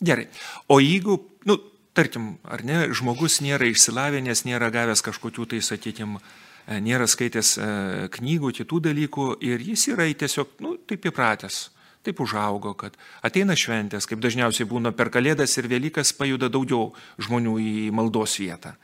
Gerai. 0.01 0.29
O 0.71 0.79
jeigu, 0.81 1.19
nu, 1.45 1.59
tarkim, 1.93 2.37
ar 2.47 2.63
ne, 2.65 2.85
žmogus 2.95 3.41
nėra 3.43 3.67
išsilavinęs, 3.69 4.45
nėra 4.47 4.71
gavęs 4.73 5.03
kažkokių 5.05 5.49
tai, 5.53 5.61
sakykime, 5.65 6.21
nėra 6.67 7.07
skaitęs 7.09 7.55
e, 7.57 7.67
knygų, 8.15 8.53
kitų 8.61 8.79
dalykų 8.89 9.27
ir 9.45 9.63
jis 9.71 9.87
yra 9.93 10.07
tiesiog, 10.11 10.57
nu, 10.63 10.75
taip 10.89 11.07
įpratęs, 11.09 11.69
taip 12.05 12.21
užaugo, 12.23 12.73
kad 12.79 12.95
ateina 13.25 13.57
šventės, 13.59 14.07
kaip 14.09 14.21
dažniausiai 14.23 14.67
būna 14.69 14.93
per 14.95 15.11
Kalėdas 15.13 15.57
ir 15.57 15.69
Velykas 15.71 16.13
pajuda 16.17 16.51
daugiau 16.51 16.93
žmonių 17.21 17.57
į 17.59 17.73
maldos 17.95 18.37
vietą. 18.39 18.75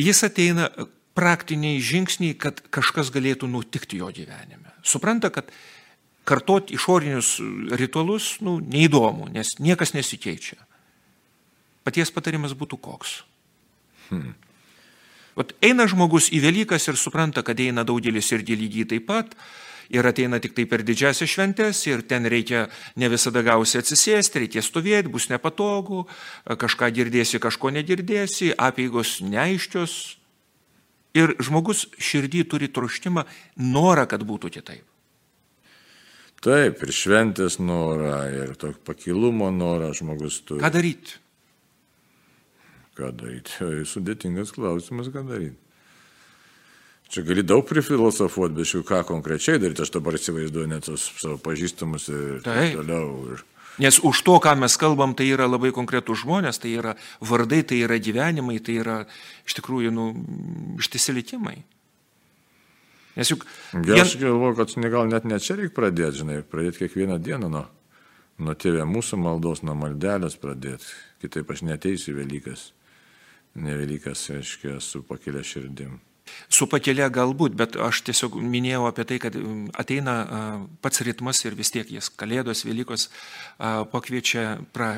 Jis 0.00 0.24
ateina 0.26 0.70
praktiniai 1.14 1.80
žingsniai, 1.84 2.34
kad 2.38 2.62
kažkas 2.72 3.12
galėtų 3.12 3.50
nutikti 3.50 4.00
jo 4.00 4.08
gyvenime. 4.14 4.72
Supranta, 4.82 5.30
kad 5.30 5.50
kartoti 6.24 6.76
išorinius 6.78 7.36
ritualus, 7.76 8.36
nu, 8.40 8.58
neįdomu, 8.60 9.28
nes 9.34 9.56
niekas 9.60 9.92
nesikeičia. 9.96 10.56
Paties 11.82 12.14
patarimas 12.14 12.54
būtų 12.56 12.78
koks. 12.82 13.20
Hmm. 14.08 14.34
Vat 15.38 15.54
eina 15.64 15.86
žmogus 15.88 16.28
į 16.32 16.42
Velykas 16.44 16.88
ir 16.90 16.98
supranta, 17.00 17.44
kad 17.46 17.60
eina 17.60 17.86
daugelis 17.88 18.28
irgi 18.36 18.56
lygiai 18.58 18.88
taip 18.94 19.06
pat. 19.08 19.36
Ir 19.92 20.06
ateina 20.08 20.38
tik 20.40 20.54
tai 20.56 20.64
per 20.68 20.84
didžiasias 20.86 21.28
šventės 21.28 21.82
ir 21.90 22.04
ten 22.08 22.24
reikia 22.30 22.68
ne 22.96 23.08
visada 23.12 23.42
gausi 23.44 23.76
atsisėsti, 23.80 24.44
reikia 24.44 24.62
stovėti, 24.64 25.10
bus 25.12 25.28
nepatogu, 25.28 26.06
kažką 26.46 26.88
girdėsi, 26.96 27.40
kažko 27.42 27.72
negirdėsi, 27.76 28.54
apėgos 28.56 29.18
neaiškios. 29.26 29.96
Ir 31.18 31.34
žmogus 31.44 31.90
širdį 32.00 32.46
turi 32.48 32.70
troštimą, 32.72 33.26
norą, 33.60 34.06
kad 34.08 34.24
būtų 34.24 34.52
kitaip. 34.54 34.86
Taip, 36.42 36.80
ir 36.82 36.90
šventės 36.96 37.60
norą, 37.62 38.16
ir 38.32 38.56
tokio 38.58 38.80
pakilumo 38.88 39.52
norą 39.54 39.92
žmogus 39.94 40.40
turi. 40.42 40.62
Ką 40.64 40.72
daryti? 40.74 41.21
Ką 42.98 43.08
daryti? 43.16 43.72
Sudėtingas 43.88 44.52
klausimas, 44.52 45.08
ką 45.12 45.24
daryti. 45.28 45.56
Čia 47.12 47.26
gali 47.28 47.42
daug 47.44 47.66
prifilosofuoti, 47.68 48.54
bet 48.56 48.68
šių 48.70 48.78
ką 48.88 49.02
konkrečiai 49.04 49.60
daryti, 49.60 49.84
aš 49.84 49.90
dabar 49.92 50.16
įsivaizduoju 50.16 50.68
net 50.70 50.86
tos 50.88 51.10
savo 51.20 51.36
pažįstamus 51.44 52.08
ir 52.08 52.38
taip 52.44 52.78
toliau. 52.78 53.10
Ir... 53.34 53.42
Nes 53.84 53.98
už 54.00 54.22
to, 54.24 54.38
ką 54.40 54.54
mes 54.60 54.76
kalbam, 54.80 55.12
tai 55.16 55.26
yra 55.32 55.44
labai 55.48 55.74
konkretų 55.76 56.16
žmonės, 56.22 56.60
tai 56.60 56.72
yra 56.80 56.96
vardai, 57.20 57.60
tai 57.68 57.82
yra 57.84 58.00
gyvenimai, 58.00 58.56
tai 58.64 58.78
yra 58.80 58.96
iš 59.44 59.60
tikrųjų 59.60 59.92
nu, 59.92 60.08
ištisi 60.80 61.16
likimai. 61.16 61.58
Nes 63.16 63.28
juk... 63.28 63.44
Vien... 63.76 64.00
Aš 64.00 64.16
galvoju, 64.20 64.56
kad 64.60 64.76
gal 64.92 65.08
net 65.12 65.28
ne 65.28 65.40
čia 65.40 65.60
reikia 65.60 65.76
pradėti, 65.76 66.22
žinai, 66.24 66.42
pradėti 66.48 66.86
kiekvieną 66.86 67.20
dieną 67.20 67.52
nuo, 67.52 67.66
nuo 68.40 68.56
tėvė 68.56 68.88
mūsų 68.88 69.20
maldos, 69.20 69.64
nuo 69.68 69.76
maldelės 69.76 70.40
pradėti. 70.40 70.88
Kitaip 71.20 71.52
aš 71.52 71.68
neteisiu 71.68 72.16
Velykas 72.16 72.70
ne 73.54 73.76
Velykas, 73.76 74.28
reiškia, 74.32 74.78
su 74.80 75.02
pakelia 75.06 75.44
širdim. 75.44 76.00
Su 76.48 76.68
pakelia 76.70 77.08
galbūt, 77.12 77.56
bet 77.58 77.76
aš 77.76 78.04
tiesiog 78.06 78.38
minėjau 78.40 78.86
apie 78.88 79.04
tai, 79.08 79.18
kad 79.20 79.36
mm, 79.36 79.72
ateina 79.78 80.14
pats 80.84 81.02
ritmas 81.04 81.42
ir 81.44 81.56
vis 81.58 81.72
tiek 81.74 81.90
jis 81.90 82.08
Kalėdos, 82.16 82.64
Velykos 82.64 83.08
pakviečia, 83.92 84.62
pra, 84.72 84.94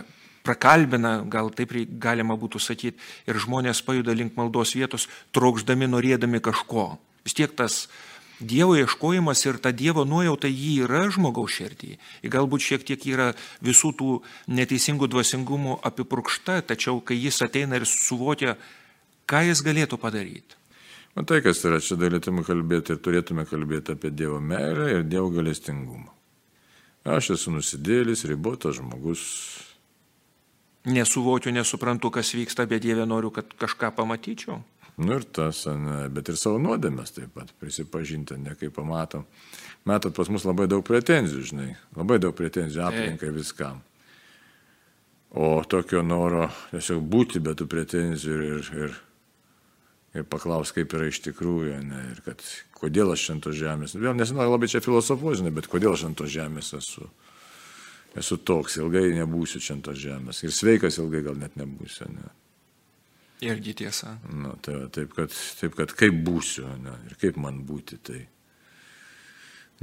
prakalbina, 0.46 1.16
gal 1.24 1.50
taip 1.56 1.72
galima 1.98 2.36
būtų 2.38 2.60
sakyti, 2.60 3.00
ir 3.26 3.40
žmonės 3.40 3.82
pajuda 3.82 4.14
link 4.14 4.36
maldos 4.38 4.76
vietos, 4.76 5.08
trokšdami, 5.34 5.88
norėdami 5.90 6.42
kažko. 6.44 6.92
Vis 7.24 7.32
tiek 7.32 7.54
tas 7.56 7.86
uh, 7.86 8.13
Dievo 8.40 8.74
ieškojimas 8.76 9.44
ir 9.46 9.60
ta 9.62 9.70
Dievo 9.70 10.04
nuojauta 10.04 10.50
jį 10.50 10.84
yra 10.88 11.04
žmogaus 11.14 11.54
širdį. 11.54 11.92
Ir 12.26 12.32
galbūt 12.34 12.64
šiek 12.66 12.86
tiek 12.86 13.06
yra 13.06 13.28
visų 13.62 13.92
tų 13.98 14.10
neteisingų 14.50 15.08
dvasingumų 15.12 15.78
apipurkšta, 15.86 16.60
tačiau 16.66 16.98
kai 17.00 17.20
jis 17.20 17.42
ateina 17.46 17.78
ir 17.78 17.86
suvokia, 17.86 18.56
ką 19.30 19.44
jis 19.50 19.62
galėtų 19.64 20.00
padaryti. 20.02 20.58
Matai, 21.14 21.38
kas 21.46 21.62
yra, 21.62 21.78
čia 21.78 21.94
galėtume 21.94 22.42
kalbėti 22.42 22.96
ir 22.96 22.98
turėtume 22.98 23.46
kalbėti 23.46 23.94
apie 23.94 24.10
Dievo 24.10 24.40
meilę 24.42 24.90
ir 24.96 25.06
Dievo 25.06 25.30
galestingumą. 25.30 26.10
Aš 27.04 27.34
esu 27.36 27.52
nusidėlis, 27.52 28.24
ribotas 28.26 28.80
žmogus. 28.80 29.22
Nesuvokiu, 30.84 31.52
nesuprantu, 31.52 32.10
kas 32.10 32.34
vyksta, 32.36 32.66
bet 32.68 32.82
Dieve 32.82 33.06
noriu, 33.08 33.30
kad 33.32 33.48
kažką 33.60 33.92
pamatyčiau. 33.96 34.58
Nu 34.96 35.16
ir 35.16 35.24
tas, 35.26 35.64
ne, 35.66 36.04
bet 36.14 36.28
ir 36.30 36.36
savo 36.38 36.60
nuodėmės 36.62 37.16
taip 37.16 37.32
pat 37.34 37.48
prisipažinti, 37.58 38.36
ne 38.38 38.54
kaip 38.58 38.76
pamatom. 38.76 39.24
Metat 39.88 40.14
pas 40.14 40.30
mus 40.30 40.46
labai 40.46 40.68
daug 40.70 40.84
pretenzijų, 40.86 41.42
žinai, 41.50 41.72
labai 41.98 42.20
daug 42.22 42.36
pretenzijų 42.38 42.84
aplinkai 42.86 43.32
viskam. 43.34 43.82
O 45.34 45.58
tokio 45.66 46.04
noro 46.06 46.46
tiesiog 46.70 47.02
būti 47.10 47.42
be 47.42 47.56
tų 47.58 47.66
pretenzijų 47.66 48.36
ir, 48.52 48.70
ir, 48.84 48.94
ir, 50.14 50.28
paklaus, 50.30 50.70
kaip 50.76 50.94
yra 50.94 51.10
iš 51.10 51.18
tikrųjų, 51.26 51.80
ne, 51.88 52.04
ir 52.12 52.22
kad 52.22 52.46
kodėl 52.78 53.10
aš 53.16 53.26
ant 53.34 53.42
tos 53.48 53.58
žemės. 53.58 53.96
Vėl 53.98 54.14
nesinau 54.14 54.46
labai 54.46 54.70
čia 54.70 54.78
filosofuožinai, 54.84 55.50
bet 55.58 55.66
kodėl 55.72 55.96
aš 55.98 56.06
ant 56.06 56.20
tos 56.22 56.30
žemės 56.30 56.70
esu. 56.78 57.10
Esu 58.14 58.38
toks, 58.38 58.78
ilgai 58.78 59.08
nebūsiu 59.18 59.58
čia 59.58 59.74
ant 59.74 59.88
tos 59.90 59.98
žemės. 59.98 60.44
Ir 60.46 60.54
sveikas 60.54 61.02
ilgai 61.02 61.24
gal 61.26 61.34
net 61.40 61.58
nebūsiu. 61.58 62.06
Ne. 62.14 62.30
Irgi 63.42 63.74
tiesa. 63.74 64.18
Na, 64.30 64.54
tai, 64.62 64.84
taip, 64.94 65.14
kad, 65.16 65.32
taip, 65.58 65.74
kad 65.76 65.92
kaip 65.98 66.16
būsiu 66.26 66.68
ne, 66.80 66.94
ir 67.08 67.18
kaip 67.20 67.38
man 67.40 67.64
būti. 67.66 67.98
Tai. 68.04 68.20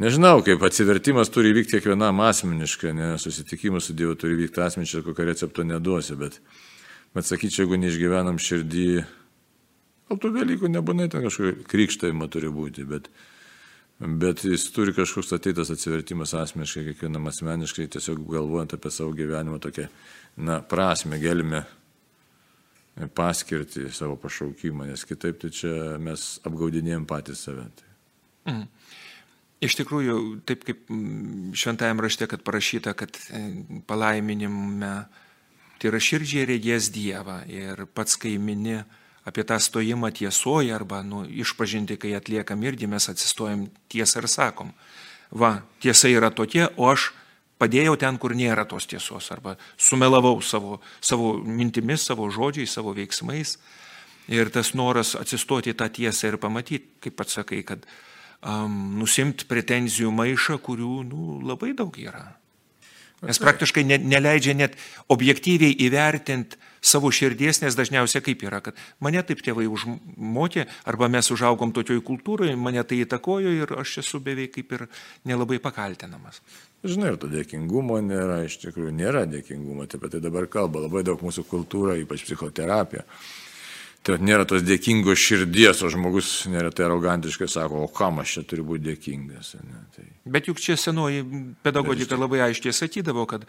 Nežinau, 0.01 0.39
kaip 0.45 0.63
atsivertimas 0.63 1.29
turi 1.33 1.51
vykti 1.55 1.75
kiekvienam 1.75 2.23
asmeniškai, 2.23 2.93
ne, 2.95 3.09
susitikimas 3.19 3.89
su 3.89 3.95
Dievu 3.97 4.15
turi 4.15 4.37
vykti 4.39 4.63
asmeniškai, 4.63 5.03
kokio 5.09 5.25
recepto 5.27 5.65
neduosi, 5.67 6.15
bet, 6.19 6.39
bet 7.15 7.27
sakyčiau, 7.27 7.65
jeigu 7.65 7.81
neišgyvenam 7.81 8.39
širdį, 8.41 8.87
gal 10.07 10.21
tų 10.23 10.31
dalykų 10.39 10.71
nebūnai 10.71 11.09
ten 11.11 11.27
kažkokio 11.27 11.67
krikštajimo 11.69 12.29
turi 12.31 12.53
būti, 12.55 12.87
bet, 12.87 13.11
bet 13.99 14.45
jis 14.47 14.69
turi 14.71 14.95
kažkoks 14.95 15.35
ateitas 15.35 15.73
atsivertimas 15.75 16.33
asmeniškai, 16.39 16.87
kiekvienam 16.87 17.27
asmeniškai, 17.29 17.91
tiesiog 17.91 18.23
galvojant 18.31 18.79
apie 18.79 18.95
savo 18.95 19.11
gyvenimą 19.19 19.59
tokią, 19.61 19.91
na, 20.39 20.61
prasme, 20.63 21.19
gelmę 21.19 21.65
paskirti 23.09 23.87
savo 23.93 24.17
pašaukimą, 24.21 24.89
nes 24.91 25.05
kitaip 25.07 25.39
tai 25.41 25.51
čia 25.55 25.97
mes 26.01 26.35
apgaudinėjom 26.47 27.07
patys 27.09 27.45
save. 27.47 27.67
Mm. 28.49 28.67
Iš 29.61 29.77
tikrųjų, 29.77 30.15
taip 30.49 30.63
kaip 30.65 30.87
mm, 30.89 31.51
šventajame 31.57 32.01
rašte, 32.01 32.25
kad 32.29 32.41
parašyta, 32.45 32.95
kad 32.97 33.17
e, 33.29 33.43
palaiminime 33.89 34.93
tai 35.81 35.89
yra 35.89 36.01
širdžiai 36.01 36.47
regės 36.49 36.89
Dievą 36.93 37.41
ir 37.49 37.85
pats 37.93 38.17
kai 38.21 38.35
mini 38.41 38.79
apie 39.25 39.45
tą 39.45 39.59
stojimą 39.61 40.09
tiesoje 40.17 40.73
arba 40.73 41.03
nu, 41.05 41.23
išpažinti, 41.25 41.97
kai 42.01 42.15
atliekam 42.17 42.61
irgi 42.65 42.89
mes 42.89 43.05
atsistojam 43.09 43.67
tiesą 43.89 44.23
ir 44.23 44.29
sakom, 44.33 44.73
va, 45.29 45.59
tiesa 45.81 46.09
yra 46.09 46.31
tokia, 46.33 46.71
o 46.77 46.89
aš 46.89 47.11
padėjau 47.61 47.95
ten, 48.01 48.17
kur 48.17 48.33
nėra 48.37 48.65
tos 48.65 48.89
tiesos, 48.89 49.29
arba 49.33 49.55
sumelavau 49.77 50.39
savo, 50.41 50.79
savo 51.01 51.35
mintimis, 51.37 52.07
savo 52.09 52.29
žodžiais, 52.33 52.73
savo 52.73 52.95
veiksmais. 52.97 53.57
Ir 54.31 54.51
tas 54.53 54.73
noras 54.77 55.15
atsistoti 55.17 55.73
tą 55.77 55.89
tiesą 55.93 56.31
ir 56.31 56.37
pamatyti, 56.41 56.97
kaip 57.03 57.17
pats 57.19 57.39
sakai, 57.39 57.63
kad 57.67 57.85
um, 57.85 58.99
nusimti 59.01 59.47
pretenzijų 59.49 60.13
maišą, 60.13 60.59
kurių 60.63 60.93
nu, 61.09 61.39
labai 61.45 61.73
daug 61.77 61.97
yra. 61.99 62.40
Nes 63.21 63.37
praktiškai 63.37 63.83
ne, 63.85 63.99
neleidžia 64.01 64.55
net 64.57 64.77
objektyviai 65.13 65.75
įvertinti 65.85 66.57
savo 66.81 67.11
širdies, 67.13 67.59
nes 67.61 67.77
dažniausiai 67.77 68.23
kaip 68.25 68.41
yra, 68.47 68.59
kad 68.65 68.79
mane 69.03 69.21
taip 69.25 69.43
tėvai 69.45 69.67
užmokė, 69.69 70.65
arba 70.89 71.09
mes 71.13 71.29
užaugom 71.33 71.73
tokioj 71.75 72.01
kultūroje, 72.07 72.55
mane 72.57 72.81
tai 72.87 73.03
įtakojo 73.03 73.53
ir 73.53 73.75
aš 73.77 73.99
esu 74.01 74.21
beveik 74.25 74.55
kaip 74.57 74.73
ir 74.73 74.87
nelabai 75.29 75.61
pakaltinamas. 75.61 76.41
Žinai, 76.81 77.13
ir 77.13 77.21
to 77.21 77.29
dėkingumo 77.29 77.99
nėra, 78.01 78.41
iš 78.47 78.57
tikrųjų 78.63 78.95
nėra 78.97 79.27
dėkingumo, 79.29 79.85
taip 79.85 80.01
pat 80.01 80.15
tai 80.15 80.23
dabar 80.23 80.49
kalba 80.49 80.81
labai 80.87 81.05
daug 81.05 81.21
mūsų 81.21 81.45
kultūra, 81.45 81.99
ypač 82.01 82.25
psichoterapija. 82.25 83.05
Tai 84.01 84.15
nėra 84.17 84.47
tos 84.49 84.63
dėkingos 84.65 85.21
širdies, 85.21 85.83
o 85.85 85.89
žmogus 85.93 86.29
neretai 86.49 86.87
arogantiškai 86.87 87.45
sako, 87.51 87.83
o 87.85 87.89
kam 87.93 88.17
aš 88.23 88.37
čia 88.37 88.41
turiu 88.49 88.65
būti 88.71 88.87
dėkingas. 88.87 89.51
Ne? 89.61 89.81
Tai... 89.93 90.05
Bet 90.25 90.49
juk 90.49 90.57
čia 90.61 90.73
senoji 90.73 91.21
pedagogika 91.61 92.17
labai 92.17 92.41
aiškiai 92.47 92.73
sakydavo, 92.73 93.27
kad 93.29 93.45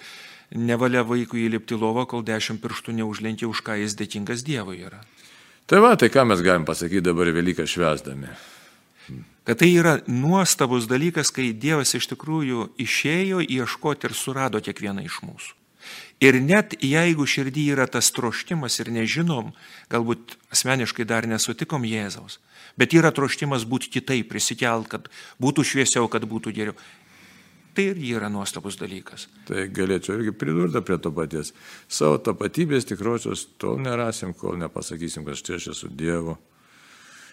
nevalia 0.52 1.06
vaikui 1.09 1.47
įlipti 1.47 1.78
lovą, 1.80 2.04
kol 2.11 2.25
dešimt 2.28 2.61
pirštų 2.61 2.99
neužlenkė, 3.00 3.49
už 3.49 3.64
ką 3.64 3.78
jis 3.80 3.97
dėkingas 3.97 4.44
Dievui 4.44 4.82
yra. 4.85 5.00
Tai 5.73 5.80
va, 5.80 5.94
tai 5.97 6.11
ką 6.12 6.26
mes 6.28 6.44
galim 6.44 6.68
pasakyti 6.68 7.06
dabar 7.09 7.32
Velyką 7.32 7.64
švesdami. 7.64 8.28
Kad 9.49 9.59
tai 9.59 9.73
yra 9.73 9.97
nuostabus 10.04 10.85
dalykas, 10.90 11.32
kai 11.32 11.49
Dievas 11.56 11.97
iš 11.97 12.12
tikrųjų 12.12 12.68
išėjo 12.82 13.40
ieškoti 13.40 14.11
ir 14.11 14.21
surado 14.21 14.61
kiekvieną 14.61 15.09
iš 15.09 15.23
mūsų. 15.25 15.62
Ir 16.23 16.38
net 16.38 16.76
jeigu 16.79 17.26
širdį 17.26 17.64
yra 17.75 17.88
tas 17.91 18.12
troštimas 18.14 18.79
ir 18.79 18.93
nežinom, 18.95 19.50
galbūt 19.91 20.37
asmeniškai 20.55 21.07
dar 21.09 21.26
nesutikom 21.26 21.83
Jėzaus, 21.88 22.38
bet 22.79 22.95
yra 22.95 23.11
troštimas 23.14 23.67
būti 23.67 23.91
kitaip, 23.97 24.29
prisikelt, 24.31 24.87
kad 24.93 25.09
būtų 25.43 25.67
šviesiau, 25.73 26.07
kad 26.12 26.29
būtų 26.31 26.55
geriau. 26.55 26.76
Tai 27.75 27.87
ir 27.88 28.00
yra 28.05 28.29
nuostabus 28.29 28.76
dalykas. 28.76 29.26
Tai 29.49 29.64
galėčiau 29.73 30.19
irgi 30.19 30.35
pridurti 30.37 30.83
prie 30.85 30.99
to 31.00 31.11
paties. 31.17 31.55
Savo 31.88 32.19
tapatybės 32.21 32.85
tikrosios 32.91 33.47
tol 33.59 33.81
nerasim, 33.81 34.35
kol 34.37 34.59
nepasakysim, 34.61 35.25
kad 35.25 35.41
štai 35.41 35.57
aš 35.57 35.71
esu 35.73 35.88
Dievo. 35.88 36.37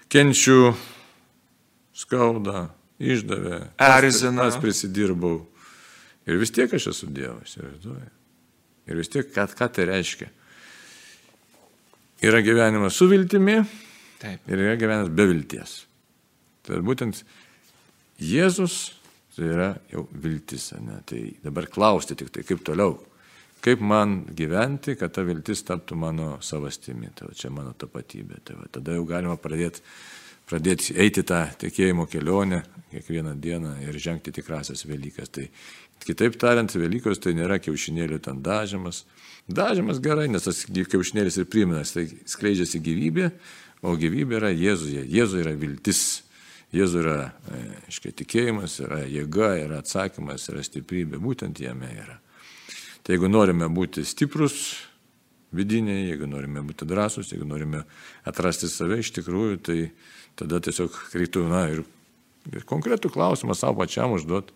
Kenčiu, 0.10 0.72
skauda, 1.94 2.70
išdavė, 2.98 3.66
erzina. 3.76 4.48
Aš 4.48 4.62
prisidirbau. 4.64 5.44
Ir 6.26 6.40
vis 6.40 6.56
tiek 6.56 6.72
aš 6.72 6.94
esu 6.94 7.12
Dievas, 7.12 7.52
įsivaizduoju. 7.52 8.16
Ir 8.90 8.98
vis 8.98 9.12
tiek, 9.14 9.30
ką, 9.34 9.46
ką 9.56 9.70
tai 9.74 9.88
reiškia? 9.90 10.30
Yra 12.26 12.42
gyvenimas 12.44 12.98
su 13.00 13.08
viltimi 13.08 13.62
Taip. 14.20 14.48
ir 14.50 14.64
yra 14.66 14.76
gyvenimas 14.80 15.12
be 15.16 15.28
vilties. 15.30 15.76
Tai 16.68 16.82
būtent 16.84 17.22
Jėzus 18.20 18.80
tai 19.40 19.52
yra 19.54 19.70
jau 19.92 20.06
viltis. 20.12 20.74
Ne? 20.84 21.00
Tai 21.08 21.22
dabar 21.46 21.70
klausti 21.72 22.18
tik 22.20 22.34
tai, 22.36 22.44
kaip 22.48 22.66
toliau. 22.68 22.98
Kaip 23.64 23.82
man 23.84 24.22
gyventi, 24.36 24.96
kad 25.00 25.14
ta 25.16 25.24
viltis 25.28 25.64
taptų 25.68 25.98
mano 26.00 26.30
savastimi. 26.44 27.12
Tai 27.16 27.30
va, 27.30 27.36
čia 27.36 27.52
mano 27.52 27.74
tapatybė. 27.80 28.42
Tai 28.48 28.60
va, 28.60 28.68
tada 28.72 28.96
jau 28.96 29.06
galima 29.08 29.36
pradėti 29.40 29.84
pradėti 30.50 30.96
eiti 30.98 31.24
tą 31.28 31.46
tikėjimo 31.62 32.08
kelionę 32.10 32.64
kiekvieną 32.90 33.36
dieną 33.42 33.76
ir 33.86 33.98
žengti 34.02 34.34
tikrasias 34.34 34.86
Velykas. 34.90 35.30
Tai 35.30 35.46
kitaip 36.06 36.38
tariant, 36.42 36.74
Velykos 36.74 37.22
tai 37.22 37.36
nėra 37.38 37.60
kiaušinėlių 37.62 38.20
ten 38.26 38.42
dažymas. 38.46 39.04
Dažymas 39.50 40.02
gerai, 40.02 40.28
nes 40.30 40.46
tas 40.46 40.64
kiaušinėlis 40.66 41.40
ir 41.42 41.50
primena, 41.50 41.84
tai 41.86 42.08
skleidžiasi 42.30 42.82
gyvybė, 42.86 43.30
o 43.86 43.96
gyvybė 43.98 44.40
yra 44.40 44.52
Jėzuje. 44.54 45.06
Jėzuje 45.10 45.46
yra 45.46 45.54
viltis. 45.58 46.24
Jėzuje 46.74 47.02
yra, 47.02 47.30
aiškiai, 47.88 48.14
tikėjimas, 48.14 48.76
yra 48.86 49.02
jėga, 49.10 49.56
yra 49.64 49.80
atsakymas, 49.82 50.50
yra 50.52 50.62
stiprybė, 50.66 51.18
būtent 51.22 51.62
jame 51.62 51.90
yra. 51.98 52.20
Tai 53.02 53.16
jeigu 53.16 53.30
norime 53.32 53.66
būti 53.74 54.04
stiprus, 54.06 54.76
vidiniai, 55.56 56.10
jeigu 56.12 56.28
norime 56.30 56.64
būti 56.66 56.88
drąsus, 56.90 57.32
jeigu 57.34 57.48
norime 57.48 57.84
atrasti 58.28 58.70
save 58.70 59.00
iš 59.02 59.12
tikrųjų, 59.18 59.58
tai 59.66 59.80
tada 60.40 60.62
tiesiog 60.64 60.96
reiktų, 61.16 61.46
na, 61.50 61.66
ir, 61.74 61.84
ir 62.52 62.66
konkretų 62.70 63.12
klausimą 63.14 63.58
savo 63.58 63.82
pačiam 63.82 64.14
užduoti, 64.16 64.56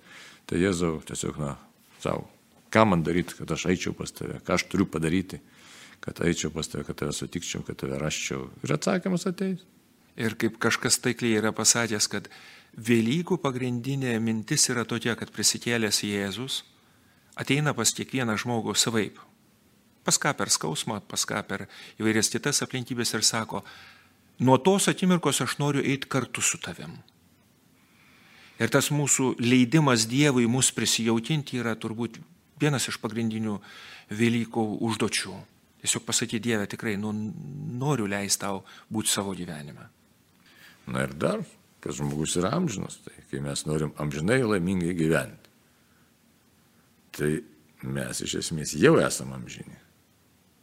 tai 0.50 0.62
Jėzau, 0.62 1.00
tiesiog, 1.08 1.40
na, 1.42 1.56
savo, 2.04 2.28
ką 2.74 2.86
man 2.90 3.04
daryti, 3.06 3.38
kad 3.40 3.52
aš 3.56 3.68
eičiau 3.74 3.96
pas 3.98 4.12
tave, 4.14 4.40
ką 4.46 4.58
aš 4.58 4.68
turiu 4.72 4.88
padaryti, 4.90 5.40
kad 6.04 6.20
eičiau 6.26 6.52
pas 6.54 6.68
tave, 6.70 6.86
kad 6.88 7.00
tave 7.00 7.16
sutikčiau, 7.16 7.64
kad 7.68 7.80
tave 7.80 8.00
raščiau. 8.02 8.50
Ir 8.66 8.76
atsakymas 8.76 9.28
ateis. 9.30 9.64
Ir 10.20 10.36
kaip 10.38 10.60
kažkas 10.62 11.00
taikliai 11.02 11.40
yra 11.42 11.54
pasakęs, 11.56 12.10
kad 12.12 12.30
Velykų 12.74 13.38
pagrindinė 13.38 14.16
mintis 14.18 14.66
yra 14.74 14.82
tokia, 14.90 15.14
kad 15.14 15.30
prisikėlęs 15.30 16.00
Jėzus 16.08 16.64
ateina 17.38 17.76
pas 17.78 17.92
kiekvieną 17.94 18.34
žmogų 18.42 18.74
savaip. 18.74 19.20
Pas 20.04 20.20
ką 20.20 20.34
per 20.36 20.52
skausmą, 20.52 21.00
pas 21.08 21.24
ką 21.28 21.40
per 21.48 21.66
įvairias 22.02 22.32
kitas 22.34 22.62
aplinkybės 22.66 23.14
ir 23.16 23.24
sako, 23.24 23.64
nuo 24.44 24.58
tos 24.60 24.90
akimirkos 24.92 25.42
aš 25.46 25.58
noriu 25.62 25.84
eiti 25.84 26.10
kartu 26.12 26.44
su 26.44 26.60
tavim. 26.60 26.98
Ir 28.62 28.70
tas 28.70 28.92
mūsų 28.94 29.34
leidimas 29.42 30.06
Dievui 30.10 30.46
mus 30.48 30.70
prisijautinti 30.76 31.58
yra 31.62 31.74
turbūt 31.80 32.20
vienas 32.62 32.88
iš 32.92 33.00
pagrindinių 33.02 33.58
Velykų 34.14 34.64
užduočių. 34.84 35.34
Tiesiog 35.84 36.04
pasakyti 36.08 36.44
Dievę 36.48 36.68
tikrai, 36.72 36.94
nu, 37.00 37.12
noriu 37.80 38.06
leisti 38.08 38.44
tau 38.44 38.62
būti 38.94 39.12
savo 39.12 39.34
gyvenime. 39.36 39.90
Na 40.88 41.04
ir 41.08 41.16
dar, 41.20 41.44
kad 41.84 41.96
žmogus 41.96 42.38
yra 42.40 42.54
amžinas, 42.56 43.00
tai 43.04 43.26
kai 43.32 43.42
mes 43.44 43.66
norim 43.68 43.92
amžinai 44.00 44.42
laimingai 44.44 44.94
gyventi, 44.96 45.52
tai 47.16 47.32
mes 47.84 48.24
iš 48.24 48.38
esmės 48.44 48.76
jau 48.80 48.96
esame 49.04 49.36
amžini. 49.36 49.83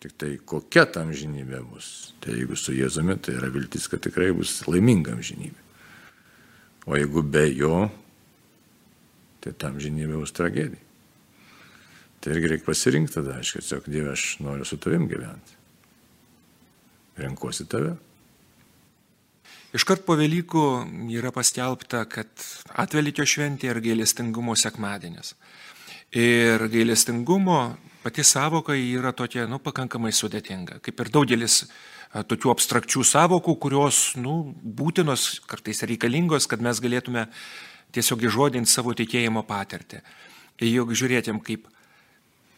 Tik 0.00 0.14
tai 0.16 0.30
kokia 0.48 0.86
ta 0.88 1.02
amžinybė 1.04 1.60
bus. 1.68 2.14
Tai 2.24 2.32
jeigu 2.32 2.56
su 2.56 2.72
Jėzumi, 2.72 3.18
tai 3.20 3.34
yra 3.36 3.50
viltis, 3.52 3.88
kad 3.90 4.00
tikrai 4.00 4.30
bus 4.36 4.62
laiminga 4.68 5.12
amžinybė. 5.12 5.66
O 6.88 6.96
jeigu 6.96 7.22
be 7.22 7.44
jo, 7.52 7.74
tai 9.44 9.52
ta 9.52 9.68
amžinybė 9.68 10.22
bus 10.22 10.32
tragedija. 10.36 10.80
Tai 12.20 12.32
irgi 12.34 12.50
reikia 12.52 12.66
pasirinkti 12.66 13.16
tada, 13.16 13.38
aš 13.40 13.54
tiesiog 13.56 13.86
Dieve, 13.88 14.12
aš 14.12 14.38
noriu 14.44 14.64
su 14.68 14.76
tavim 14.80 15.06
gyventi. 15.08 15.56
Renkuosi 17.20 17.64
tave. 17.68 17.94
Iškart 19.76 20.02
po 20.04 20.16
Velykų 20.18 20.64
yra 21.14 21.30
paskelbta, 21.32 22.02
kad 22.10 22.28
atvelykio 22.82 23.24
šventė 23.28 23.70
ir 23.70 23.80
gailestingumo 23.84 24.56
sekmadienis. 24.58 25.36
Ir 26.16 26.64
gailestingumo 26.72 27.60
pati 28.02 28.24
savoka 28.24 28.76
yra 28.76 29.12
tokia, 29.16 29.46
nu, 29.50 29.60
pakankamai 29.62 30.12
sudėtinga. 30.14 30.80
Kaip 30.84 31.00
ir 31.00 31.10
daugelis 31.12 31.64
tokių 32.10 32.52
abstrakčių 32.54 33.04
savokų, 33.06 33.56
kurios, 33.62 34.00
nu, 34.18 34.54
būtinos, 34.60 35.40
kartais 35.50 35.84
reikalingos, 35.86 36.48
kad 36.50 36.62
mes 36.64 36.80
galėtume 36.82 37.26
tiesiog 37.94 38.24
įžodinti 38.26 38.70
savo 38.70 38.94
tikėjimo 38.96 39.44
patirtį. 39.46 40.00
Ir 40.60 40.72
juk 40.80 40.96
žiūrėtėm, 40.96 41.42
kaip 41.44 41.68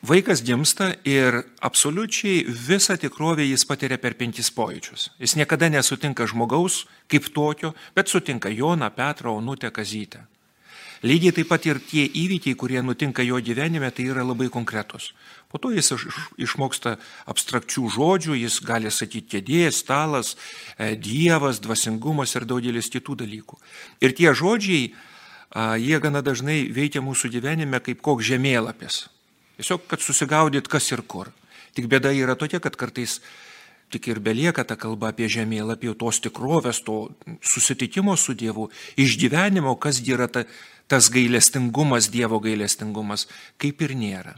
Vaikas 0.02 0.40
gimsta 0.42 0.88
ir 1.06 1.44
absoliučiai 1.62 2.40
visą 2.50 2.96
tikrovę 2.98 3.44
jis 3.46 3.62
patiria 3.62 4.00
per 4.02 4.16
penkis 4.18 4.48
pojūčius. 4.50 5.12
Jis 5.22 5.36
niekada 5.38 5.68
nesutinka 5.70 6.26
žmogaus 6.26 6.80
kaip 7.06 7.28
tokio, 7.30 7.70
bet 7.94 8.10
sutinka 8.10 8.50
Joną, 8.50 8.90
Petrą, 8.90 9.36
Onutę, 9.38 9.70
Kazytę. 9.70 10.24
Lygiai 11.02 11.34
taip 11.34 11.48
pat 11.50 11.64
ir 11.66 11.80
tie 11.82 12.04
įvykiai, 12.06 12.54
kurie 12.54 12.78
nutinka 12.82 13.24
jo 13.26 13.40
gyvenime, 13.42 13.90
tai 13.90 14.06
yra 14.06 14.22
labai 14.22 14.46
konkretus. 14.54 15.10
Po 15.50 15.58
to 15.58 15.72
jis 15.74 15.90
išmoksta 16.38 16.94
abstrakčių 17.28 17.88
žodžių, 17.90 18.36
jis 18.38 18.60
gali 18.62 18.90
sakyti 18.90 19.36
kėdė, 19.36 19.64
stalas, 19.74 20.36
e, 20.78 20.94
dievas, 20.94 21.58
dvasingumas 21.60 22.36
ir 22.38 22.46
daugelis 22.46 22.92
kitų 22.92 23.18
dalykų. 23.24 23.58
Ir 24.00 24.14
tie 24.14 24.30
žodžiai, 24.30 24.92
jie 25.78 26.00
gana 26.00 26.22
dažnai 26.22 26.70
veikia 26.72 27.02
mūsų 27.04 27.28
gyvenime 27.34 27.80
kaip 27.84 28.00
koks 28.00 28.24
žemėlapis. 28.30 29.06
Tiesiog, 29.58 29.86
kad 29.86 30.00
susigaudyt 30.00 30.68
kas 30.68 30.90
ir 30.92 31.02
kur. 31.04 31.32
Tik 31.76 31.88
bėda 31.88 32.12
yra 32.16 32.36
tokia, 32.36 32.60
kad 32.60 32.76
kartais 32.76 33.20
tik 33.92 34.08
ir 34.08 34.20
belieka 34.24 34.64
ta 34.64 34.76
kalba 34.80 35.10
apie 35.12 35.28
žemėlapį, 35.28 35.92
tos 36.00 36.22
tikrovės, 36.24 36.80
to 36.80 37.12
susitikimo 37.44 38.16
su 38.16 38.32
Dievu, 38.32 38.70
išgyvenimo, 38.96 39.76
kas 39.76 40.00
yra 40.00 40.30
ta, 40.32 40.46
tas 40.90 41.10
gailestingumas, 41.12 42.10
Dievo 42.12 42.40
gailestingumas, 42.42 43.26
kaip 43.60 43.82
ir 43.82 43.94
nėra. 43.98 44.36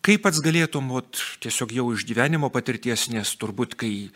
Kaip 0.00 0.22
pats 0.24 0.40
galėtum, 0.40 0.86
ot, 0.96 1.18
tiesiog 1.44 1.74
jau 1.76 1.90
iš 1.92 2.06
gyvenimo 2.08 2.48
patirties, 2.52 3.10
nes 3.12 3.34
turbūt, 3.36 3.74
kai 3.76 4.08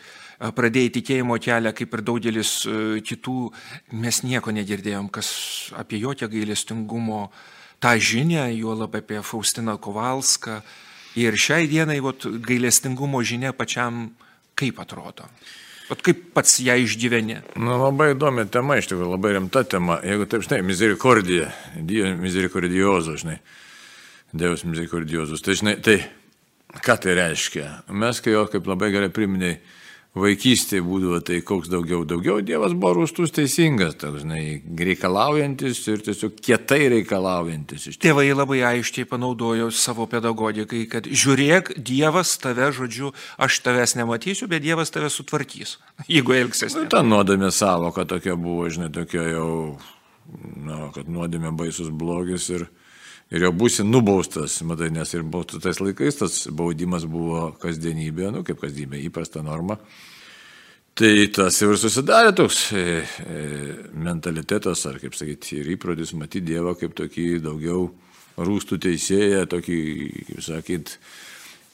pradėjai 0.57 0.95
tikėjimo 0.95 1.37
kelią, 1.37 1.75
kaip 1.77 1.93
ir 1.93 2.01
daugelis 2.07 2.53
kitų, 3.05 3.35
mes 3.93 4.23
nieko 4.25 4.55
negirdėjom, 4.55 5.11
kas 5.13 5.29
apie 5.77 6.01
jokią 6.01 6.31
gailestingumo 6.31 7.27
uh, 7.27 7.43
tą 7.85 7.99
žinią, 7.99 8.49
juolab 8.57 8.95
apie 8.95 9.21
Faustiną 9.21 9.77
Kovalską. 9.77 10.61
Ir 11.15 11.37
šiai 11.37 11.67
dienai 11.69 11.99
vat, 12.03 12.25
gailestingumo 12.25 13.21
žinia 13.23 13.53
pačiam 13.53 14.09
kaip 14.57 14.79
atrodo. 14.79 15.29
Vat 15.85 16.01
kaip 16.01 16.21
pats 16.33 16.57
ją 16.65 16.73
išgyveni? 16.81 17.37
Na, 17.61 17.77
labai 17.77 18.15
įdomi 18.15 18.47
tema, 18.49 18.79
iš 18.79 18.89
tikrųjų, 18.89 19.11
labai 19.11 19.35
rimta 19.35 19.61
tema. 19.69 19.99
Jeigu 20.01 20.25
taip, 20.29 20.41
žinai, 20.47 20.63
misericordija, 20.65 21.51
Dio 21.77 22.09
misericordiozo, 22.17 23.13
žinai. 23.21 23.37
Dievas 24.35 24.65
misericordiozus. 24.65 25.43
Tai 25.45 25.55
žinai, 25.59 25.75
tai 25.85 25.99
ką 26.81 26.97
tai 27.03 27.13
reiškia? 27.19 27.67
Mes, 27.93 28.21
kai 28.23 28.33
jo, 28.33 28.47
kaip 28.49 28.65
labai 28.67 28.89
gerai 28.95 29.11
priminėjai, 29.13 29.59
vaikystėje 30.15 30.83
būdavo, 30.85 31.19
tai 31.27 31.41
koks 31.45 31.69
daugiau, 31.71 32.03
daugiau 32.07 32.39
Dievas 32.45 32.73
buvo 32.75 33.01
rūstus 33.01 33.33
teisingas, 33.35 33.97
toks, 33.99 34.23
žinai, 34.23 34.61
reikalaujantis 34.63 35.81
ir 35.91 36.03
tiesiog 36.05 36.37
kietai 36.39 36.85
reikalaujantis. 36.93 37.99
Tėvai 38.01 38.29
labai 38.31 38.61
aiškiai 38.71 39.07
panaudojo 39.09 39.67
savo 39.75 40.07
pedagogikai, 40.11 40.85
kad 40.91 41.09
žiūrėk, 41.09 41.73
Dievas 41.75 42.37
tave, 42.41 42.71
žodžiu, 42.75 43.11
aš 43.41 43.59
tavęs 43.65 43.97
nematysiu, 43.99 44.47
bet 44.51 44.63
Dievas 44.63 44.93
tave 44.95 45.11
sutvarkys, 45.11 45.77
jeigu 46.15 46.37
elgsies. 46.39 46.77
Nu, 46.79 46.87
ta 46.91 47.03
nuodėmė 47.03 47.51
savoka 47.55 48.07
tokia 48.07 48.37
buvo, 48.39 48.69
žinai, 48.71 48.91
tokia 48.95 49.27
jau, 49.33 49.51
na, 50.55 50.87
kad 50.95 51.11
nuodėmė 51.11 51.51
baisus 51.59 51.91
blogis 51.91 52.47
ir 52.55 52.69
ir 53.33 53.45
jau 53.47 53.51
būsi 53.55 53.85
nubaustas, 53.85 54.59
matai, 54.67 54.91
nes 54.93 55.13
ir 55.15 55.23
tais 55.63 55.79
laikais 55.81 56.19
tas 56.19 56.41
baudimas 56.53 57.07
buvo 57.09 57.49
kasdienybė, 57.61 58.29
nu 58.33 58.43
kaip 58.45 58.61
kasdienybė, 58.61 59.01
įprasta 59.07 59.43
norma. 59.45 59.79
Tai 60.95 61.11
tas 61.35 61.57
ir 61.59 61.75
susidarė 61.75 62.31
toks 62.37 62.59
e, 62.71 62.81
e, 63.03 63.39
mentalitetas, 63.99 64.85
ar 64.87 64.99
kaip 65.01 65.17
sakyti, 65.17 65.57
ir 65.59 65.73
įprodis 65.73 66.13
matyti 66.15 66.53
Dievą 66.53 66.71
kaip 66.79 66.93
tokį 66.95 67.25
daugiau 67.43 67.89
rūstų 68.39 68.79
teisėją, 68.85 69.41
tokį, 69.51 69.79
kaip 70.29 70.45
sakyt, 70.45 70.93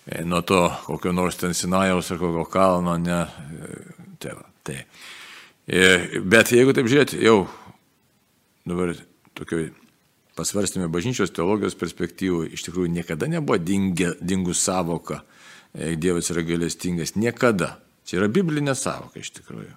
e, 0.07 0.23
nuo 0.25 0.41
to 0.41 0.63
kokio 0.87 1.13
nors 1.13 1.37
ten 1.37 1.53
Sinajaus 1.53 2.09
ar 2.09 2.21
kokio 2.21 2.47
kalno, 2.49 2.97
ne. 2.97 3.21
Tai 4.21 4.33
va, 4.39 4.47
tai. 4.65 4.79
Bet 6.33 6.55
jeigu 6.55 6.73
taip 6.73 6.89
žiūrėti, 6.89 7.21
jau 7.21 7.43
dabar 8.65 8.95
tokioj 9.37 9.69
pasvarstėme 10.37 10.87
bažnyčios 10.91 11.33
teologijos 11.35 11.77
perspektyvų, 11.79 12.45
iš 12.55 12.65
tikrųjų 12.67 12.91
niekada 12.95 13.29
nebuvo 13.31 13.59
dingė, 13.59 14.13
dingus 14.21 14.63
savoka, 14.63 15.21
e, 15.73 15.95
Dievas 15.95 16.31
yra 16.33 16.43
gailestingas. 16.47 17.15
Niekada. 17.15 17.77
Čia 18.07 18.21
yra 18.21 18.31
biblinė 18.31 18.75
savoka 18.75 19.21
iš 19.21 19.31
tikrųjų. 19.37 19.75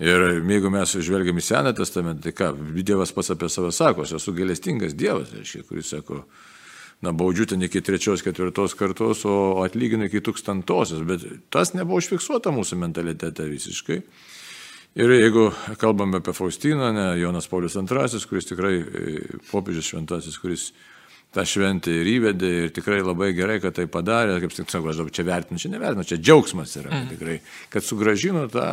Ir 0.00 0.22
jeigu 0.48 0.70
mes 0.72 0.94
žvelgiam 1.04 1.36
į 1.36 1.44
Seną 1.44 1.74
testamentą, 1.76 2.24
tai 2.24 2.32
ką, 2.32 2.54
Dievas 2.80 3.12
pats 3.12 3.34
apie 3.34 3.50
save 3.52 3.68
sako, 3.76 4.06
aš 4.06 4.16
esu 4.16 4.32
gailestingas 4.32 4.96
Dievas, 4.96 5.34
reiškia, 5.36 5.66
kuris 5.68 5.92
sako, 5.92 6.22
na, 7.04 7.12
baudžiu 7.12 7.44
ten 7.52 7.60
iki 7.66 7.82
trečios, 7.84 8.24
ketvirtos 8.24 8.74
kartos, 8.80 9.26
o 9.28 9.60
atlyginu 9.64 10.08
iki 10.08 10.22
tūkstantosios, 10.24 11.04
bet 11.04 11.26
tas 11.52 11.74
nebuvo 11.76 12.00
užfiksuota 12.00 12.52
mūsų 12.56 12.80
mentalitete 12.80 13.44
visiškai. 13.50 14.00
Ir 14.98 15.12
jeigu 15.14 15.50
kalbame 15.78 16.18
apie 16.18 16.32
Faustiną, 16.34 16.90
ne, 16.92 17.06
Jonas 17.20 17.46
Paulius 17.48 17.76
II, 17.78 18.22
kuris 18.26 18.48
tikrai 18.48 18.72
e, 18.80 19.12
popiežius 19.50 19.92
šventasis, 19.92 20.38
kuris 20.42 20.70
tą 21.30 21.44
šventę 21.46 21.94
ir 21.94 22.08
įvedė 22.10 22.50
ir 22.64 22.72
tikrai 22.74 22.98
labai 23.04 23.30
gerai, 23.36 23.60
kad 23.62 23.76
tai 23.76 23.86
padarė, 23.86 24.40
kaip 24.42 24.56
sakau, 24.56 24.88
aš 24.90 24.98
dabar 24.98 25.14
čia 25.14 25.26
vertinu, 25.28 25.62
čia 25.62 25.70
nevertinu, 25.70 26.06
čia 26.10 26.18
džiaugsmas 26.18 26.74
yra 26.80 26.90
mm. 26.90 27.12
tikrai, 27.12 27.38
kad 27.70 27.86
sugražino 27.86 28.48
tą 28.50 28.66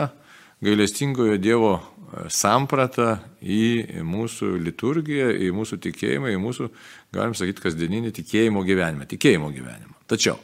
gailestingojo 0.65 1.38
Dievo 1.38 1.75
e, 1.77 2.25
sampratą 2.34 3.19
į 3.45 4.01
mūsų 4.01 4.56
liturgiją, 4.65 5.30
į 5.38 5.53
mūsų 5.53 5.77
tikėjimą, 5.86 6.34
į 6.34 6.41
mūsų, 6.41 6.71
galim 7.13 7.38
sakyti, 7.38 7.62
kasdieninį 7.67 8.15
tikėjimo 8.23 8.65
gyvenimą, 8.65 9.06
tikėjimo 9.13 9.53
gyvenimą. 9.53 10.01
Tačiau 10.10 10.41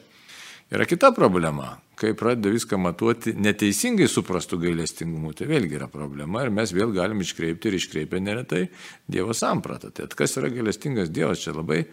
yra 0.73 0.85
kita 0.89 1.11
problema, 1.13 1.77
kai 1.95 2.13
pradeda 2.17 2.51
viską 2.53 2.79
matuoti 2.81 3.35
neteisingai 3.37 4.07
suprastų 4.09 4.57
gailestingumu, 4.63 5.33
tai 5.37 5.47
vėlgi 5.51 5.77
yra 5.77 5.87
problema 5.91 6.41
ir 6.43 6.51
mes 6.53 6.73
vėl 6.73 6.93
galim 6.95 7.21
iškreipti 7.21 7.69
ir 7.69 7.77
iškreipę 7.77 8.21
neretai 8.23 8.65
Dievo 9.07 9.35
sampratą. 9.37 9.91
Tai 9.93 10.09
kas 10.17 10.37
yra 10.41 10.49
gailestingas 10.53 11.13
Dievas, 11.13 11.43
čia 11.43 11.53
labai, 11.53 11.83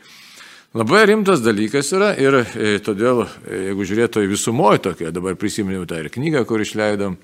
labai 0.77 1.05
rimtas 1.13 1.45
dalykas 1.45 1.93
yra 1.97 2.15
ir 2.17 2.41
e, 2.41 2.73
todėl, 2.85 3.27
e, 3.45 3.63
jeigu 3.69 3.89
žiūrėtų 3.93 4.25
į 4.25 4.33
visumoje 4.33 4.85
tokia, 4.89 5.13
dabar 5.15 5.37
prisiminiau 5.41 5.85
tą 5.89 6.01
ir 6.01 6.11
knygą, 6.15 6.47
kur 6.49 6.65
išleidom, 6.65 7.19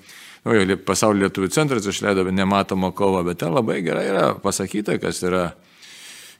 nu, 0.45 0.79
pasaulio 0.85 1.25
lietuvių 1.25 1.51
centras 1.57 1.89
išleido 1.89 2.27
nematomą 2.29 2.93
kovą, 2.95 3.25
bet 3.27 3.41
ten 3.41 3.57
labai 3.57 3.81
gerai 3.85 4.05
yra 4.11 4.27
pasakyta, 4.43 4.99
kas 5.01 5.25
yra 5.25 5.49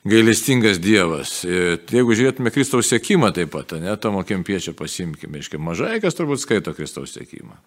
gailestingas 0.08 0.80
Dievas. 0.82 1.42
Ir 1.48 1.82
jeigu 1.92 2.16
žiūrėtume 2.16 2.52
Kristaus 2.54 2.90
sėkimą 2.92 3.32
taip 3.36 3.52
pat, 3.54 3.76
ne, 3.82 3.94
Tomo 4.02 4.24
Kempiečio 4.28 4.74
pasimkime, 4.78 5.42
iškai 5.44 5.60
mažai 5.62 5.98
kas 6.04 6.18
turbūt 6.18 6.42
skaito 6.44 6.74
Kristaus 6.78 7.16
sėkimą. 7.18 7.58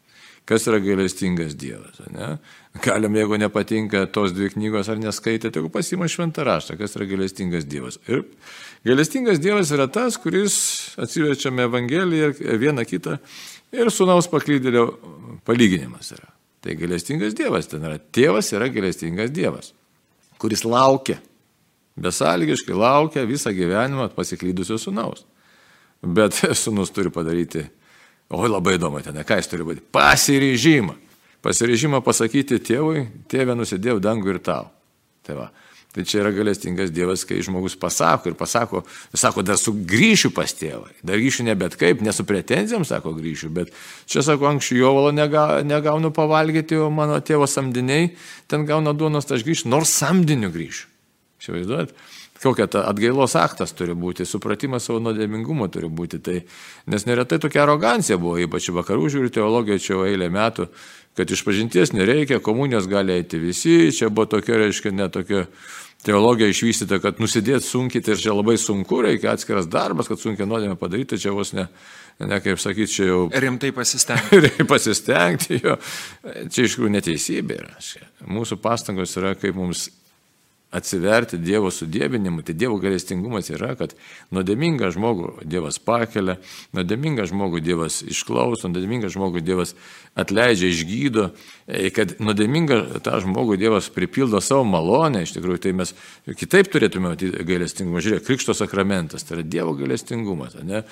Kas 0.49 0.65
yra 0.67 0.81
gailestingas 0.83 1.53
Dievas? 1.59 2.01
Ne? 2.11 2.33
Galim, 2.83 3.15
jeigu 3.19 3.39
nepatinka 3.39 4.07
tos 4.15 4.33
dvi 4.35 4.49
knygos 4.55 4.89
ar 4.91 4.99
neskaitė, 4.99 5.53
tai 5.53 5.63
pasima 5.71 6.09
šventą 6.11 6.47
raštą, 6.49 6.79
kas 6.81 6.97
yra 6.97 7.07
gailestingas 7.11 7.69
Dievas. 7.71 8.01
Ir 8.09 8.25
gailestingas 8.89 9.39
Dievas 9.43 9.71
yra 9.77 9.87
tas, 9.93 10.17
kuris 10.19 10.57
atsiverčiame 10.99 11.69
Evangeliją 11.69 12.33
vieną 12.63 12.87
kitą 12.89 13.21
ir 13.77 13.93
sunaus 13.95 14.31
paklydėlio 14.33 14.89
palyginimas 15.47 16.15
yra. 16.17 16.33
Tai 16.65 16.77
gailestingas 16.77 17.37
Dievas 17.37 17.69
ten 17.71 17.85
yra. 17.87 18.01
Tėvas 18.01 18.51
yra 18.57 18.73
gailestingas 18.73 19.31
Dievas, 19.37 19.75
kuris 20.41 20.65
laukia 20.67 21.21
besalgiškai 22.01 22.77
laukia 22.77 23.27
visą 23.29 23.53
gyvenimą 23.55 24.11
pasiklydusio 24.17 24.79
sunaus. 24.81 25.25
Bet 26.03 26.41
sunus 26.63 26.93
turi 26.95 27.13
padaryti, 27.13 27.67
oi 28.33 28.49
labai 28.49 28.79
įdomu 28.79 29.03
ten, 29.05 29.21
ką 29.27 29.41
jis 29.41 29.51
turi 29.53 29.67
padaryti, 29.67 29.89
pasiryžimą. 29.93 30.99
Pasiryžimą 31.41 32.03
pasakyti 32.05 32.61
tėvui, 32.61 33.07
tėvė 33.33 33.57
nusidėjau 33.57 34.01
dangų 34.05 34.35
ir 34.35 34.39
tau. 34.45 34.67
Tai, 35.25 35.37
va. 35.39 35.47
tai 35.95 36.05
čia 36.09 36.19
yra 36.21 36.33
galestingas 36.37 36.93
Dievas, 36.93 37.25
kai 37.29 37.39
žmogus 37.45 37.79
pasako 37.81 38.29
ir 38.29 38.37
pasako, 38.37 38.83
sako, 39.17 39.45
dar 39.45 39.57
sugrįšiu 39.61 40.33
pas 40.37 40.53
tėvą. 40.57 40.91
Dar 41.01 41.21
grįšiu 41.21 41.47
ne 41.49 41.57
bet 41.57 41.79
kaip, 41.81 42.05
ne 42.05 42.13
su 42.13 42.27
pretenzijom, 42.29 42.85
sako, 42.89 43.15
grįšiu, 43.17 43.49
bet 43.57 43.73
čia, 44.05 44.25
sako, 44.27 44.51
anksčiau 44.53 44.83
jovalo 44.83 45.15
nega, 45.17 45.63
negaunu 45.65 46.13
pavalgyti, 46.13 46.77
o 46.77 46.91
mano 46.93 47.17
tėvo 47.25 47.49
samdiniai 47.49 48.13
ten 48.49 48.69
gauna 48.69 48.93
duonos, 48.93 49.29
tai 49.29 49.41
aš 49.41 49.49
grįšiu, 49.49 49.73
nors 49.73 49.97
samdiniu 49.97 50.53
grįšiu. 50.53 50.90
Įsivaizduojat, 51.41 51.93
kokia 52.43 52.67
ta 52.69 52.83
atgailos 52.89 53.35
aktas 53.41 53.73
turi 53.77 53.95
būti, 53.97 54.27
supratimas 54.29 54.85
savo 54.89 55.01
nuodėmingumo 55.05 55.71
turi 55.73 55.89
būti. 55.89 56.21
Tai, 56.25 56.39
nes 56.93 57.07
neretai 57.09 57.41
tokia 57.41 57.65
arogancija 57.65 58.19
buvo, 58.21 58.37
ypač 58.45 58.69
vakarų 58.77 59.09
žiūrių 59.15 59.31
teologija 59.39 59.81
čia 59.81 60.01
eilę 60.09 60.29
metų, 60.33 60.69
kad 61.17 61.31
iš 61.33 61.45
pažinties 61.47 61.95
nereikia, 61.97 62.43
komunijos 62.45 62.89
gali 62.91 63.17
eiti 63.17 63.41
visi, 63.41 63.91
čia 63.97 64.11
buvo 64.13 64.29
tokia, 64.37 64.59
reiškia, 64.61 64.93
netokia 64.97 65.47
teologija 66.05 66.49
išvystyta, 66.49 67.01
kad 67.03 67.21
nusidėti 67.21 67.67
sunkiai, 67.67 68.05
tai 68.05 68.17
čia 68.21 68.33
labai 68.33 68.57
sunku, 68.61 69.03
reikia 69.05 69.35
atskiras 69.35 69.69
darbas, 69.69 70.09
kad 70.09 70.21
sunkiai 70.21 70.49
nuodėmę 70.49 70.77
padaryti, 70.81 71.19
čia 71.21 71.35
vos 71.37 71.53
ne, 71.57 71.67
ne 72.25 72.41
kaip 72.41 72.61
sakyti, 72.61 72.95
čia 72.95 73.09
jau... 73.11 73.23
Rimtai 73.45 73.73
pasistengti. 73.77 74.65
pasistengti, 74.73 75.61
jo. 75.61 75.77
Čia 76.25 76.65
iš 76.65 76.77
tikrųjų 76.77 76.95
neteisybė 76.97 77.61
yra. 77.61 77.75
Mūsų 78.33 78.61
pastangos 78.65 79.17
yra, 79.21 79.35
kaip 79.37 79.59
mums 79.61 79.91
atsiverti 80.71 81.39
Dievo 81.43 81.71
sudėbinimu, 81.75 82.45
tai 82.47 82.55
Dievo 82.55 82.79
galestingumas 82.83 83.51
yra, 83.51 83.73
kad 83.79 83.97
nuodėmingą 84.35 84.93
žmogų 84.95 85.43
Dievas 85.51 85.81
pakelia, 85.83 86.37
nuodėmingą 86.77 87.27
žmogų 87.31 87.63
Dievas 87.65 88.01
išklauso, 88.07 88.71
nuodėmingą 88.71 89.11
žmogų 89.11 89.43
Dievas 89.43 89.75
atleidžia, 90.19 90.71
išgydo, 90.71 91.27
e, 91.67 91.91
kad 91.95 92.15
nuodėmingą 92.23 93.03
tą 93.03 93.19
žmogų 93.25 93.59
Dievas 93.59 93.91
pripildo 93.95 94.39
savo 94.45 94.63
malonę, 94.69 95.25
iš 95.27 95.35
tikrųjų 95.35 95.65
tai 95.67 95.75
mes 95.83 95.95
kitaip 96.39 96.71
turėtume 96.71 97.17
matyti 97.17 97.45
gailestingumą. 97.51 98.03
Žiūrėk, 98.07 98.29
Krikšto 98.31 98.55
sakramentas, 98.55 99.27
tai 99.27 99.41
yra 99.41 99.49
Dievo 99.57 99.75
gailestingumas, 99.79 100.55
ne? 100.63 100.85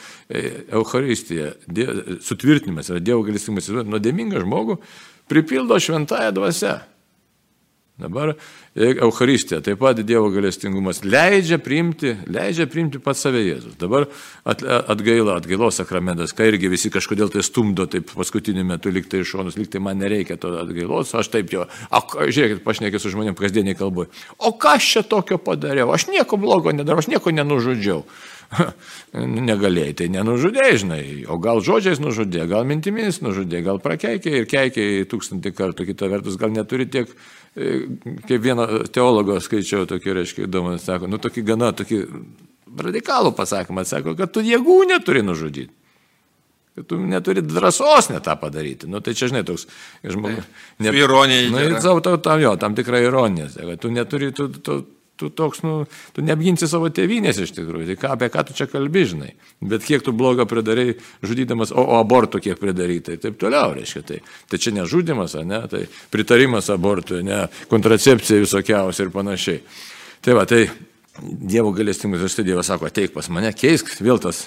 Euharistija, 0.75 1.55
dievo, 1.71 2.19
sutvirtinimas 2.27 2.91
yra 2.91 3.03
Dievo 3.03 3.23
gailestingumas, 3.27 3.71
nuodėmingą 3.87 4.43
žmogų 4.43 4.81
pripildo 5.31 5.79
šventąją 5.79 6.35
dvasę. 6.35 6.79
Dabar 7.99 8.37
Euharistija, 8.79 9.59
taip 9.65 9.81
pat 9.83 9.99
Dievo 10.07 10.29
galestingumas 10.31 11.01
leidžia 11.03 11.59
priimti, 11.59 12.13
leidžia 12.31 12.69
priimti 12.71 13.01
pats 13.03 13.25
save 13.25 13.41
Jėzus. 13.43 13.75
Dabar 13.81 14.07
atgaila, 14.47 15.39
atgailos 15.41 15.81
sakramentas, 15.81 16.35
kai 16.37 16.53
irgi 16.53 16.71
visi 16.71 16.93
kažkodėl 16.95 17.33
tai 17.35 17.43
stumdo, 17.47 17.89
taip 17.91 18.13
paskutiniu 18.15 18.63
metu 18.69 18.93
liktai 18.95 19.25
iš 19.25 19.35
šonus, 19.35 19.59
liktai 19.59 19.83
man 19.83 19.99
nereikia 19.99 20.39
to 20.39 20.55
atgailos, 20.61 21.11
aš 21.19 21.33
taip 21.35 21.51
jo, 21.55 21.67
a, 21.67 22.03
žiūrėkit, 22.07 22.63
pašnekė 22.67 23.03
su 23.03 23.11
žmonėm 23.15 23.39
kasdieniai 23.39 23.79
kalboje, 23.79 24.13
o 24.39 24.55
ką 24.55 24.77
aš 24.79 24.93
čia 24.95 25.07
tokio 25.11 25.41
padariau, 25.43 25.91
aš 25.95 26.07
nieko 26.13 26.39
blogo 26.39 26.75
nedarau, 26.75 27.03
aš 27.03 27.11
nieko 27.11 27.35
nenužudžiau. 27.35 28.05
Negalėjai, 29.49 29.95
tai 29.99 30.07
nenužudėjai, 30.13 30.77
žinai, 30.81 31.03
o 31.29 31.37
gal 31.43 31.61
žodžiais 31.65 32.01
nužudė, 32.01 32.47
gal 32.49 32.65
mintimis 32.69 33.21
nužudė, 33.25 33.61
gal 33.67 33.81
prakeikė 33.85 34.33
ir 34.41 34.49
keikė 34.49 34.87
tūkstantį 35.11 35.53
kartų, 35.57 35.89
kita 35.91 36.09
vertus 36.09 36.39
gal 36.41 36.55
neturi 36.55 36.89
tiek 36.89 37.13
kaip 38.29 38.45
vieno 38.45 38.67
teologo 38.93 39.39
skaičiau 39.43 39.87
tokį, 39.89 40.15
reiškia, 40.21 40.47
įdomu, 40.47 40.77
sako, 40.83 41.11
nu 41.11 41.21
tokį 41.23 41.45
gana, 41.49 41.73
tokį 41.77 42.05
radikalų 42.89 43.35
pasakymą, 43.37 43.85
sako, 43.89 44.15
kad 44.19 44.33
tu 44.33 44.45
jėgų 44.45 44.81
neturi 44.93 45.25
nužudyti. 45.27 45.73
Kad 46.79 46.87
tu 46.87 46.99
neturi 47.03 47.43
drąsos 47.43 48.11
net 48.13 48.23
tą 48.29 48.37
padaryti. 48.39 48.87
Nu, 48.87 49.01
tai 49.03 49.17
čia, 49.19 49.27
žinai, 49.33 49.43
toks 49.47 49.67
žmogus. 50.07 50.47
Ne, 50.79 50.93
ironija. 50.95 51.49
Nu, 51.51 51.81
savo, 51.83 52.03
tam, 52.05 52.21
tam, 52.23 52.39
jo, 52.39 52.53
tam 52.61 52.77
tikra 52.79 53.01
ironija. 53.03 53.49
Kad 53.57 53.81
tu 53.83 53.91
neturi, 53.91 54.31
tu, 54.37 54.47
tu, 54.63 54.77
tu 55.19 55.31
toks, 55.35 55.63
nu, 55.67 55.83
tu 56.15 56.23
neapginsi 56.25 56.69
savo 56.71 56.89
tėvynės 56.95 57.41
iš 57.43 57.53
tikrųjų. 57.57 57.91
Tai 57.91 57.97
ką, 57.99 58.13
apie 58.15 58.31
ką 58.33 58.45
tu 58.49 58.57
čia 58.59 58.69
kalbi, 58.71 59.05
žinai. 59.11 59.31
Bet 59.61 59.87
kiek 59.87 60.05
tu 60.07 60.15
blogo 60.17 60.47
pridarai, 60.49 60.93
žudydamas, 61.27 61.75
o, 61.75 61.83
o 61.83 61.99
abortų 61.99 62.43
kiek 62.45 62.61
pridarai, 62.61 63.01
tai 63.05 63.19
taip 63.23 63.39
toliau, 63.41 63.75
reiškia. 63.77 64.05
Tai, 64.09 64.21
tai 64.51 64.63
čia 64.63 64.75
nežudimas, 64.79 65.35
ne, 65.43 65.63
tai 65.71 65.87
pritarimas 66.15 66.71
abortui, 66.75 67.25
ne, 67.27 67.47
kontracepcija 67.73 68.45
visokiausia 68.47 69.07
ir 69.09 69.15
panašiai. 69.15 69.65
Tai 70.23 70.39
va, 70.39 70.47
tai 70.49 70.67
Dievo 71.19 71.73
galestingus 71.75 72.23
ir 72.23 72.31
štai 72.31 72.45
Dievas 72.47 72.69
sako, 72.71 72.87
ateik 72.87 73.11
pas 73.11 73.27
mane, 73.35 73.51
keisk, 73.57 73.91
vėl 74.05 74.21
tas, 74.23 74.45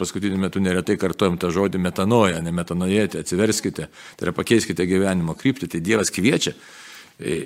paskutiniu 0.00 0.38
metu 0.40 0.62
neretai 0.62 0.96
kartuojam 1.00 1.36
tą 1.40 1.50
žodį 1.52 1.80
metanoja, 1.82 2.38
ne 2.40 2.54
metanojėti, 2.56 3.20
atsiverskite, 3.20 3.90
tai 4.16 4.26
yra 4.26 4.32
pakeiskite 4.36 4.86
gyvenimo 4.88 5.36
kryptį, 5.36 5.68
tai 5.74 5.82
Dievas 5.84 6.12
kviečia. 6.14 6.54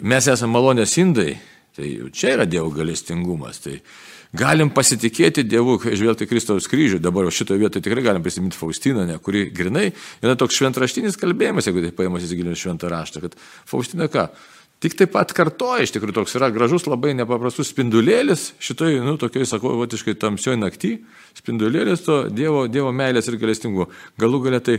Mes 0.07 0.29
esame 0.31 0.55
malonės 0.55 0.95
indai, 1.03 1.33
Tai 1.75 1.89
čia 2.15 2.37
yra 2.37 2.47
Dievo 2.47 2.71
galestingumas. 2.71 3.59
Tai 3.65 3.79
galim 4.35 4.71
pasitikėti 4.75 5.43
Dievu, 5.47 5.77
žvelgti 5.83 6.29
Kristaus 6.31 6.69
kryžių. 6.71 7.01
Dabar 7.03 7.27
šitoje 7.35 7.63
vietoje 7.63 7.87
tikrai 7.87 8.05
galim 8.07 8.23
prisiminti 8.23 8.59
Faustiną, 8.59 9.07
ne, 9.09 9.19
kuri 9.23 9.49
grinai 9.55 9.89
yra 10.23 10.37
toks 10.39 10.59
šventraštinis 10.61 11.19
kalbėjimas, 11.21 11.67
jeigu 11.67 11.83
tai 11.83 11.95
paėmus 11.97 12.27
įsigilinti 12.27 12.63
šventą 12.63 12.91
raštą, 12.93 13.25
kad 13.27 13.39
Faustina 13.67 14.11
ką? 14.11 14.29
Tik 14.85 14.99
taip 14.99 15.15
pat 15.15 15.31
kartoja, 15.33 15.81
iš 15.87 15.95
tikrųjų 15.95 16.13
toks 16.19 16.35
yra 16.37 16.51
gražus, 16.53 16.85
labai 16.85 17.15
nepaprastus 17.17 17.71
spindulėlis, 17.73 18.51
šitoj, 18.61 18.99
nu, 19.07 19.15
tokioj, 19.17 19.47
sakau, 19.49 19.71
votiškai 19.79 20.13
tamsioj 20.21 20.59
naktį, 20.61 20.91
spindulėlis 21.39 22.03
to 22.05 22.19
Dievo, 22.29 22.67
Dievo 22.69 22.91
meilės 22.93 23.31
ir 23.31 23.39
galestingumo. 23.41 23.87
Galų 24.21 24.43
galia 24.45 24.59
tai 24.67 24.75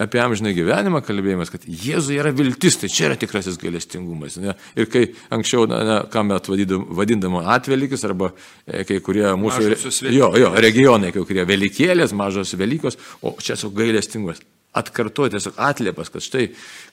apie 0.00 0.22
amžinai 0.22 0.54
gyvenimą 0.56 1.02
kalbėjimas, 1.04 1.52
kad 1.52 1.66
Jėzui 1.68 2.16
yra 2.22 2.32
viltis, 2.32 2.78
tai 2.80 2.88
čia 2.88 3.10
yra 3.10 3.18
tikrasis 3.20 3.58
galestingumas. 3.60 4.38
Ne? 4.40 4.54
Ir 4.80 4.88
kai 4.88 5.10
anksčiau, 5.36 5.66
na, 5.68 5.82
na, 5.84 5.98
ką 6.08 6.22
mes 6.30 6.48
vadindama 6.96 7.42
atvelykis, 7.52 8.06
arba 8.08 8.30
e, 8.64 8.86
kai 8.88 9.02
kurie 9.04 9.26
mūsų 9.42 10.08
jo, 10.08 10.30
jo, 10.40 10.54
regionai, 10.56 11.12
kai 11.12 11.26
kurie 11.28 11.44
velikėlės, 11.52 12.16
mažos 12.16 12.56
Velykos, 12.56 12.96
o 13.20 13.34
čia 13.44 13.60
su 13.60 13.68
galestingumas 13.76 14.40
atkartoja 14.72 15.32
tiesiog 15.34 15.56
atliepas, 15.58 16.10
kad 16.12 16.22
štai 16.22 16.44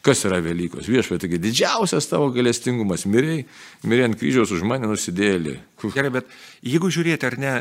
kas 0.05 0.23
yra 0.25 0.39
Velykos. 0.41 0.87
Viešpai, 0.89 1.19
taigi 1.21 1.37
didžiausias 1.41 2.09
tavo 2.09 2.31
galestingumas, 2.33 3.05
miriai, 3.09 3.43
miriai 3.85 4.07
ant 4.09 4.17
kryžiaus 4.17 4.53
už 4.55 4.63
mane 4.65 4.89
nusidėlį. 4.89 5.57
Gerai, 5.93 6.11
bet 6.15 6.31
jeigu 6.65 6.89
žiūrėti 6.93 7.29
ar 7.29 7.37
ne, 7.41 7.53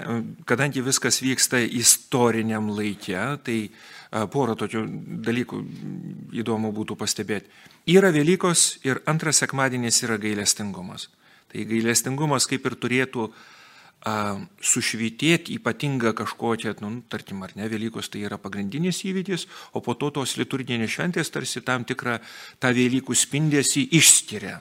kadangi 0.49 0.85
viskas 0.85 1.21
vyksta 1.25 1.61
istoriniam 1.61 2.71
laikė, 2.73 3.19
tai 3.45 3.59
porą 4.33 4.57
tokių 4.57 4.87
dalykų 5.27 5.61
įdomu 6.41 6.73
būtų 6.77 6.97
pastebėti. 6.97 7.53
Yra 7.93 8.09
Velykos 8.15 8.79
ir 8.89 9.03
antras 9.11 9.43
sekmadienis 9.43 10.01
yra 10.07 10.17
gailestingumas. 10.23 11.11
Tai 11.53 11.69
gailestingumas 11.69 12.49
kaip 12.51 12.65
ir 12.67 12.75
turėtų 12.81 13.29
uh, 13.29 13.37
sušvitėti 14.07 15.57
ypatingą 15.59 16.13
kažkokią, 16.15 16.77
nu, 16.85 16.93
tarkim, 17.11 17.43
ar 17.43 17.57
ne, 17.59 17.67
Velykos 17.71 18.11
tai 18.13 18.23
yra 18.29 18.39
pagrindinis 18.39 19.03
įvykis, 19.09 19.47
o 19.75 19.83
po 19.83 19.97
to 19.99 20.13
tos 20.15 20.37
liturginės 20.39 20.93
šventės 20.95 21.33
tarsi 21.35 21.65
tam 21.67 21.85
tikrą 21.89 22.21
tą 22.63 22.71
Velykų 22.77 23.17
spindėsi 23.19 23.89
išskiria. 23.99 24.61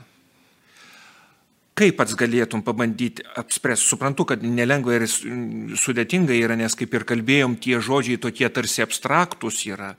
Kaip 1.76 1.98
pats 2.00 2.16
galėtum 2.16 2.62
pabandyti 2.64 3.26
apspręsti? 3.36 3.90
Suprantu, 3.90 4.24
kad 4.30 4.44
nelengva 4.48 4.96
ir 4.96 5.10
sudėtinga 5.12 6.34
yra, 6.38 6.56
nes 6.56 6.72
kaip 6.72 6.94
ir 6.96 7.04
kalbėjom, 7.04 7.58
tie 7.60 7.82
žodžiai 7.84 8.22
tokie 8.24 8.48
tarsi 8.48 8.80
abstraktus 8.86 9.60
yra, 9.68 9.92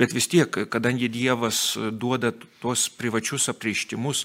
bet 0.00 0.16
vis 0.16 0.30
tiek, 0.32 0.48
kadangi 0.72 1.12
Dievas 1.12 1.76
duoda 1.76 2.32
tuos 2.32 2.88
privačius 2.96 3.50
apreištimus, 3.52 4.24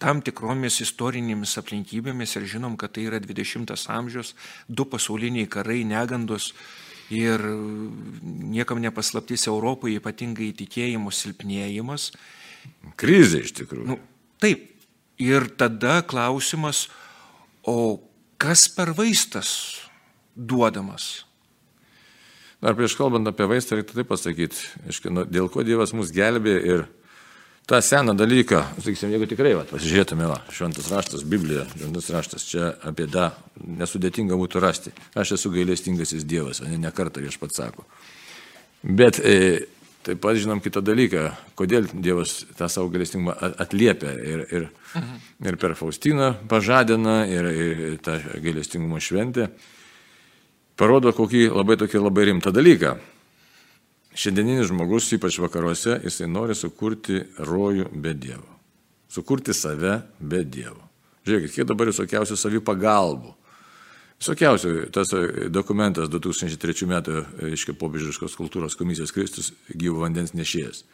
tam 0.00 0.22
tikromis 0.24 0.80
istorinėmis 0.84 1.58
aplinkybėmis 1.60 2.36
ir 2.38 2.46
žinom, 2.48 2.76
kad 2.80 2.94
tai 2.96 3.06
yra 3.10 3.20
20 3.20 3.74
amžius, 3.92 4.34
du 4.68 4.86
pasauliniai 4.88 5.48
karai, 5.50 5.82
negandos 5.84 6.54
ir 7.12 7.42
niekam 8.22 8.80
nepaslaptys 8.80 9.48
Europoje 9.50 9.98
ypatingai 10.00 10.52
tikėjimo 10.56 11.12
silpnėjimas. 11.12 12.10
Krizė 13.00 13.44
iš 13.44 13.56
tikrųjų. 13.60 13.88
Nu, 13.92 13.98
taip. 14.42 14.68
Ir 15.20 15.50
tada 15.60 15.98
klausimas, 16.08 16.86
o 17.68 18.00
kas 18.40 18.70
per 18.72 18.94
vaistas 18.96 19.50
duodamas? 20.32 21.26
Dar 22.60 22.72
prieš 22.76 22.94
kalbant 22.96 23.28
apie 23.28 23.44
vaistą, 23.48 23.76
reikia 23.76 23.98
taip 23.98 24.08
pasakyti, 24.08 24.64
aiškiai, 24.88 25.26
dėl 25.28 25.50
ko 25.52 25.64
Dievas 25.64 25.92
mus 25.96 26.12
gelbė 26.12 26.56
ir 26.64 26.86
tą 27.70 27.80
seną 27.80 28.16
dalyką, 28.16 28.62
sakysim, 28.82 29.12
jeigu 29.14 29.28
tikrai 29.30 29.52
va, 29.54 29.62
pasižiūrėtume, 29.70 30.26
va, 30.26 30.40
šventas 30.50 30.88
raštas, 30.90 31.20
Biblija, 31.22 31.62
šventas 31.70 32.08
raštas, 32.10 32.46
čia 32.50 32.72
apie 32.82 33.06
tą 33.06 33.28
nesudėtingą 33.62 34.34
būtų 34.40 34.62
rasti. 34.64 34.90
Aš 35.14 35.36
esu 35.36 35.52
gailestingasis 35.54 36.26
Dievas, 36.26 36.58
o 36.64 36.66
ne 36.66 36.80
nekartą 36.82 37.22
vieš 37.22 37.38
pats 37.38 37.60
sako. 37.60 37.86
Bet 38.82 39.20
e, 39.22 39.36
taip 40.02 40.18
pat 40.24 40.40
žinom 40.42 40.58
kitą 40.64 40.82
dalyką, 40.82 41.28
kodėl 41.54 41.86
Dievas 41.94 42.40
tą 42.58 42.66
savo 42.66 42.90
gailestingumą 42.90 43.36
atliepia 43.62 44.16
ir, 44.18 44.42
ir, 44.50 44.66
mhm. 44.98 45.22
ir 45.46 45.60
per 45.62 45.78
Faustiną 45.78 46.32
pažadina 46.50 47.20
ir, 47.30 47.52
ir 47.54 47.96
tą 48.02 48.18
gailestingumo 48.42 48.98
šventę. 48.98 49.46
Parodo 50.74 51.14
kokį 51.14 51.46
labai 51.54 51.78
tokį 51.78 52.02
labai 52.02 52.32
rimtą 52.32 52.50
dalyką. 52.50 52.96
Šiandieninis 54.20 54.68
žmogus, 54.68 55.06
ypač 55.16 55.38
vakaruose, 55.40 55.94
jisai 56.04 56.26
nori 56.28 56.52
sukurti 56.58 57.22
rojų 57.40 57.86
be 58.04 58.12
Dievo. 58.12 58.58
Sukurti 59.08 59.54
save 59.56 60.02
be 60.20 60.42
Dievo. 60.44 60.82
Žiūrėkit, 61.24 61.54
kiek 61.54 61.68
dabar 61.68 61.88
visokiausių 61.88 62.36
savipagalbų. 62.36 63.32
Visokiausių, 64.20 64.74
tas 64.92 65.14
dokumentas 65.48 66.10
2003 66.12 66.88
metų, 66.90 67.22
reiškia, 67.40 67.72
popiežiškos 67.80 68.36
kultūros 68.36 68.76
komisijos 68.76 69.14
Kristus 69.16 69.54
gyvo 69.72 70.02
vandens 70.04 70.34
nešėjas. 70.36 70.84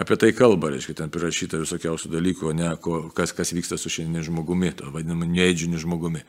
Apie 0.00 0.16
tai 0.16 0.32
kalba, 0.32 0.72
reiškia, 0.72 0.96
ten 1.02 1.12
prirašyta 1.12 1.60
visokiausių 1.60 2.14
dalykų, 2.16 2.54
ne, 2.56 2.72
ko, 2.80 3.10
kas, 3.14 3.36
kas 3.36 3.52
vyksta 3.52 3.76
su 3.78 3.92
šiandieniu 3.92 4.24
žmogumi, 4.30 4.72
to 4.80 4.88
vadinamu 4.94 5.28
neįdžiniu 5.28 5.84
žmogumi. 5.84 6.24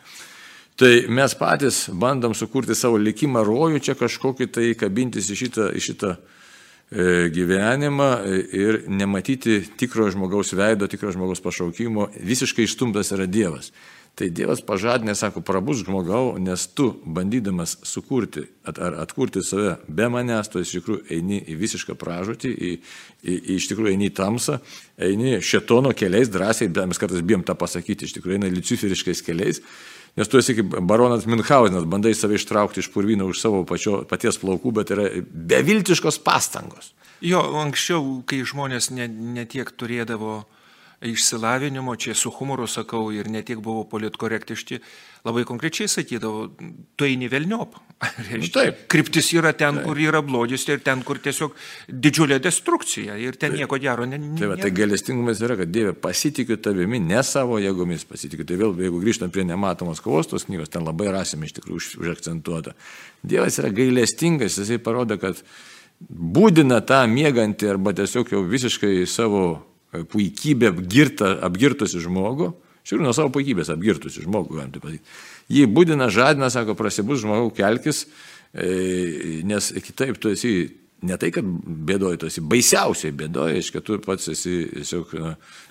Tai 0.75 1.05
mes 1.07 1.33
patys 1.39 1.85
bandom 1.87 2.33
sukurti 2.35 2.75
savo 2.75 2.97
likimą 2.99 3.45
rojų, 3.47 3.79
čia 3.79 3.93
kažkokį 3.95 4.47
tai 4.51 4.65
kabintis 4.75 5.29
į 5.31 5.37
šitą, 5.39 5.67
į 5.71 5.83
šitą 5.85 6.09
e, 6.11 7.29
gyvenimą 7.31 8.09
ir 8.51 8.81
nematyti 8.91 9.61
tikro 9.79 10.09
žmogaus 10.11 10.51
veido, 10.51 10.89
tikro 10.91 11.15
žmogaus 11.15 11.39
pašaukimo, 11.45 12.09
visiškai 12.19 12.67
išstumtas 12.67 13.13
yra 13.15 13.23
Dievas. 13.23 13.71
Tai 14.19 14.27
Dievas 14.35 14.59
pažadinė, 14.67 15.15
sako, 15.15 15.45
prabus 15.47 15.85
žmogau, 15.85 16.35
nes 16.43 16.67
tu, 16.75 16.89
bandydamas 17.07 17.77
sukurti 17.87 18.43
ar 18.67 18.99
atkurti 18.99 19.43
save 19.47 19.77
be 19.87 20.11
manęs, 20.11 20.51
tu 20.51 20.59
iš 20.59 20.75
tikrųjų 20.75 21.07
eini 21.15 21.39
į 21.39 21.59
visišką 21.63 21.95
pražūtį, 21.99 22.51
į, 22.51 22.77
į, 23.23 23.33
į 23.39 23.59
iš 23.61 23.71
tikrųjų 23.71 23.95
eini 23.95 24.11
į 24.11 24.15
tamsą, 24.19 24.59
eini 24.99 25.37
šetono 25.39 25.95
keliais, 25.95 26.31
drąsiai, 26.31 26.71
mes 26.83 26.99
kartais 26.99 27.23
bijom 27.23 27.47
tą 27.47 27.55
pasakyti, 27.59 28.07
iš 28.07 28.19
tikrųjų 28.19 28.41
eini 28.41 28.55
luciferiškais 28.55 29.23
keliais 29.23 29.63
Nes 30.15 30.29
tu 30.31 30.39
esi 30.39 30.55
kaip 30.55 30.77
baronas 30.87 31.25
Minhausenas, 31.27 31.87
bandai 31.91 32.13
save 32.15 32.37
ištraukti 32.39 32.79
iš 32.79 32.87
purvyno 32.93 33.27
už 33.27 33.39
savo 33.41 33.63
pačio, 33.67 34.03
paties 34.07 34.39
plaukų, 34.39 34.71
bet 34.77 34.93
yra 34.95 35.09
beviltiškos 35.25 36.21
pastangos. 36.23 36.93
Jo, 37.23 37.41
anksčiau, 37.59 38.21
kai 38.27 38.43
žmonės 38.47 38.91
netiek 38.95 39.67
ne 39.67 39.77
turėdavo 39.79 40.37
išsilavinimo, 41.05 41.95
čia 41.99 42.15
su 42.15 42.31
humoru 42.31 42.67
sakau, 42.67 43.09
ir 43.11 43.27
netiek 43.31 43.59
buvo 43.59 43.83
politkorektiški, 43.91 44.79
labai 45.25 45.43
konkrečiai 45.47 45.89
sakydavo, 45.89 46.45
tu 46.95 47.07
eini 47.07 47.29
velniop. 47.31 47.75
Nu, 48.35 48.47
taip. 48.51 48.81
Kryptis 48.91 49.29
yra 49.33 49.53
ten, 49.55 49.77
taip. 49.79 49.85
kur 49.87 49.99
yra 50.01 50.19
blogis 50.25 50.65
ir 50.67 50.81
ten, 50.83 50.99
kur 51.07 51.17
tiesiog 51.23 51.53
didžiulė 51.87 52.41
destrukcija 52.43 53.15
ir 53.21 53.37
ten 53.39 53.53
taip. 53.53 53.61
nieko 53.61 53.79
gero 53.81 54.05
ne, 54.09 54.19
ne, 54.19 54.33
tai, 54.39 54.49
va, 54.51 54.57
tai 54.59 54.71
galestingumas 54.75 55.39
yra, 55.45 55.55
kad 55.61 55.71
Dieve 55.71 55.93
pasitikiu 55.97 56.57
tavimi, 56.61 56.99
ne 56.99 57.23
savo 57.25 57.57
jėgomis 57.63 58.03
pasitikiu. 58.09 58.47
Tai 58.49 58.59
vėl, 58.61 58.75
jeigu 58.85 58.99
grįžtam 59.03 59.31
prie 59.33 59.45
nematomos 59.47 60.03
kovos 60.03 60.29
tos 60.31 60.47
knygos, 60.49 60.73
ten 60.73 60.85
labai 60.85 61.07
rasime 61.15 61.47
iš 61.47 61.55
tikrųjų 61.59 61.79
už, 61.79 61.87
užakcentuota. 62.03 62.75
Dievas 63.25 63.61
yra 63.63 63.71
gailestingas, 63.73 64.59
jisai 64.59 64.81
parodo, 64.83 65.17
kad 65.21 65.39
būdina 66.09 66.81
tą 66.85 66.99
mėgantį 67.09 67.71
arba 67.71 67.95
tiesiog 67.95 68.35
jau 68.35 68.43
visiškai 68.51 68.97
savo 69.09 69.45
puikybę 70.11 70.73
apgirtą, 70.73 71.31
apgirtusi 71.47 72.03
žmogų, 72.03 72.51
žiūrėjau 72.85 73.07
nuo 73.07 73.13
savo 73.17 73.33
puikybės 73.35 73.71
apgirtusi 73.73 74.23
žmogų, 74.23 74.59
galim 74.59 74.73
taip 74.73 74.85
pasakyti. 74.85 75.19
Jį 75.55 75.67
būdina, 75.73 76.09
žadina, 76.13 76.49
sako, 76.53 76.77
prasibus 76.77 77.23
žmogau, 77.23 77.51
kelkis, 77.57 78.05
e, 78.53 79.41
nes 79.47 79.71
kitaip 79.85 80.19
tu 80.21 80.31
esi 80.33 80.55
ne 81.05 81.17
tai, 81.21 81.29
kad 81.33 81.45
bėdoji, 81.45 82.19
tu 82.21 82.29
esi 82.29 82.43
baisiausiai 82.45 83.13
bėdoji, 83.15 83.61
iš 83.61 83.71
kad 83.75 83.85
tu 83.85 83.97
pats 84.03 84.29
esi 84.31 84.55
tiesiog... 84.71 85.13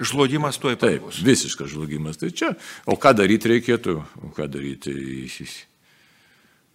Žlugimas 0.03 0.61
tuoj 0.62 0.77
pat. 0.79 0.85
Taip, 0.85 1.09
visiškas 1.27 1.72
žlugimas. 1.72 2.18
Tai 2.20 2.31
čia, 2.37 2.53
o 2.90 2.98
ką 3.00 3.14
daryti 3.18 3.50
reikėtų, 3.55 3.96
o 4.22 4.33
ką 4.37 4.48
daryti, 4.53 4.94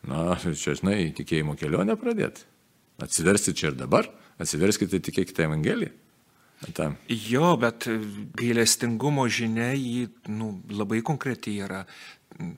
na, 0.10 0.34
čia, 0.40 0.76
žinai, 0.80 1.02
tikėjimo 1.18 1.56
kelionę 1.60 1.96
pradėti. 2.00 2.48
Atsiversti 3.04 3.56
čia 3.56 3.72
ir 3.72 3.80
dabar, 3.80 4.10
atsiverskite, 4.42 5.00
tikėkite 5.04 5.46
Evangeliją. 5.48 5.94
Tam. 6.76 6.98
Jo, 7.08 7.54
bet 7.60 7.88
gailestingumo 8.36 9.24
žinia 9.32 9.72
jį 9.78 10.10
nu, 10.28 10.58
labai 10.76 11.00
konkreti 11.06 11.56
yra. 11.64 11.86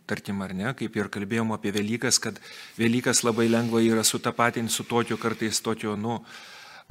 Tarkim, 0.10 0.42
ar 0.46 0.54
ne, 0.58 0.72
kaip 0.78 0.98
ir 0.98 1.10
kalbėjom 1.10 1.54
apie 1.56 1.72
Velykas, 1.74 2.20
kad 2.22 2.38
Velykas 2.78 3.24
labai 3.26 3.48
lengva 3.50 3.82
yra 3.82 4.04
sutapatinti 4.06 4.74
su 4.74 4.86
tokiu 4.90 5.18
kartais 5.22 5.62
tokiu, 5.64 5.96
nu, 5.98 6.20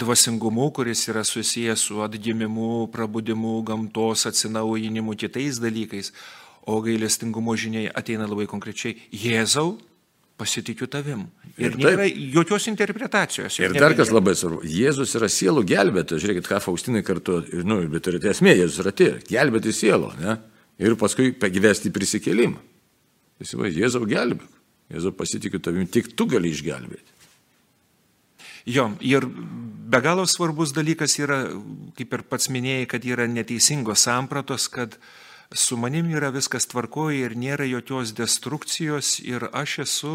dvasingumu, 0.01 0.71
kuris 0.75 1.05
yra 1.13 1.23
susijęs 1.27 1.85
su 1.91 2.01
atgimimu, 2.03 2.89
prabudimu, 2.95 3.61
gamtos 3.67 4.27
atsinaujinimu, 4.31 5.15
kitais 5.19 5.61
dalykais. 5.63 6.13
O 6.67 6.81
gailestingumo 6.85 7.55
žiniai 7.57 7.91
ateina 7.95 8.27
labai 8.31 8.47
konkrečiai 8.51 8.97
Jėzau, 9.11 9.79
pasitikiu 10.41 10.89
tavim. 10.91 11.27
Ir, 11.57 11.75
ir 11.75 11.77
nėra 11.77 12.07
taip, 12.07 12.19
jokios 12.35 12.67
interpretacijos. 12.71 13.59
Ir 13.61 13.77
dar 13.77 13.95
kas 13.99 14.13
labai 14.15 14.35
svarbu, 14.39 14.65
Jėzus 14.65 15.13
yra 15.19 15.29
sielų 15.31 15.67
gelbėtojas, 15.69 16.25
žiūrėkit, 16.25 16.49
ką 16.49 16.63
Faustinai 16.65 17.05
kartu, 17.07 17.43
nu, 17.69 17.83
bet 17.93 18.09
ir 18.09 18.19
esmė, 18.33 18.57
Jėzus 18.63 18.81
yra 18.85 18.95
tie, 18.97 19.11
gelbėti 19.29 19.75
sielų, 19.77 20.15
ne? 20.23 20.39
Ir 20.81 20.97
paskui 21.01 21.35
pagyvesti 21.37 21.93
prisikėlimą. 21.93 22.61
Įsivaizduoju, 23.45 23.85
Jėzau 23.85 24.05
gelbėk, 24.09 24.61
Jėzau 24.93 25.15
pasitikiu 25.17 25.61
tavim, 25.63 25.89
tik 25.89 26.15
tu 26.17 26.29
gali 26.31 26.53
išgelbėti. 26.55 27.19
Jo, 28.69 28.91
ir 29.01 29.25
be 29.25 30.01
galo 30.05 30.27
svarbus 30.29 30.75
dalykas 30.77 31.17
yra, 31.21 31.43
kaip 31.97 32.13
ir 32.17 32.25
pats 32.29 32.51
minėjai, 32.53 32.89
kad 32.89 33.07
yra 33.09 33.25
neteisingos 33.29 34.05
sampratos, 34.05 34.67
kad 34.73 34.97
uh, 34.97 35.13
su 35.53 35.77
manim 35.77 36.07
yra 36.15 36.31
viskas 36.31 36.69
tvarkoja 36.71 37.27
ir 37.27 37.35
nėra 37.35 37.67
jokios 37.67 38.15
destrukcijos 38.15 39.19
ir 39.25 39.49
aš 39.53 39.79
esu 39.85 40.13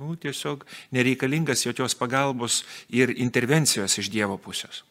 nu, 0.00 0.14
tiesiog 0.16 0.64
nereikalingas 0.96 1.66
jokios 1.66 1.94
pagalbos 1.94 2.62
ir 2.88 3.12
intervencijos 3.20 3.98
iš 4.00 4.08
Dievo 4.08 4.38
pusės. 4.40 4.82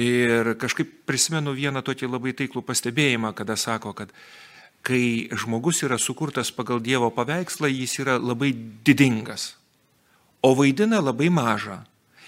Ir 0.00 0.56
kažkaip 0.58 1.04
prisimenu 1.06 1.52
vieną 1.54 1.84
tokį 1.84 2.08
labai 2.10 2.32
taiklų 2.34 2.64
pastebėjimą, 2.66 3.34
kada 3.36 3.54
sako, 3.60 3.92
kad 3.94 4.10
kai 4.84 5.28
žmogus 5.30 5.84
yra 5.86 6.00
sukurtas 6.00 6.50
pagal 6.50 6.80
Dievo 6.82 7.12
paveikslą, 7.14 7.68
jis 7.70 8.00
yra 8.02 8.16
labai 8.18 8.52
didingas, 8.84 9.54
o 10.42 10.54
vaidina 10.56 11.00
labai 11.00 11.30
mažą. 11.30 11.84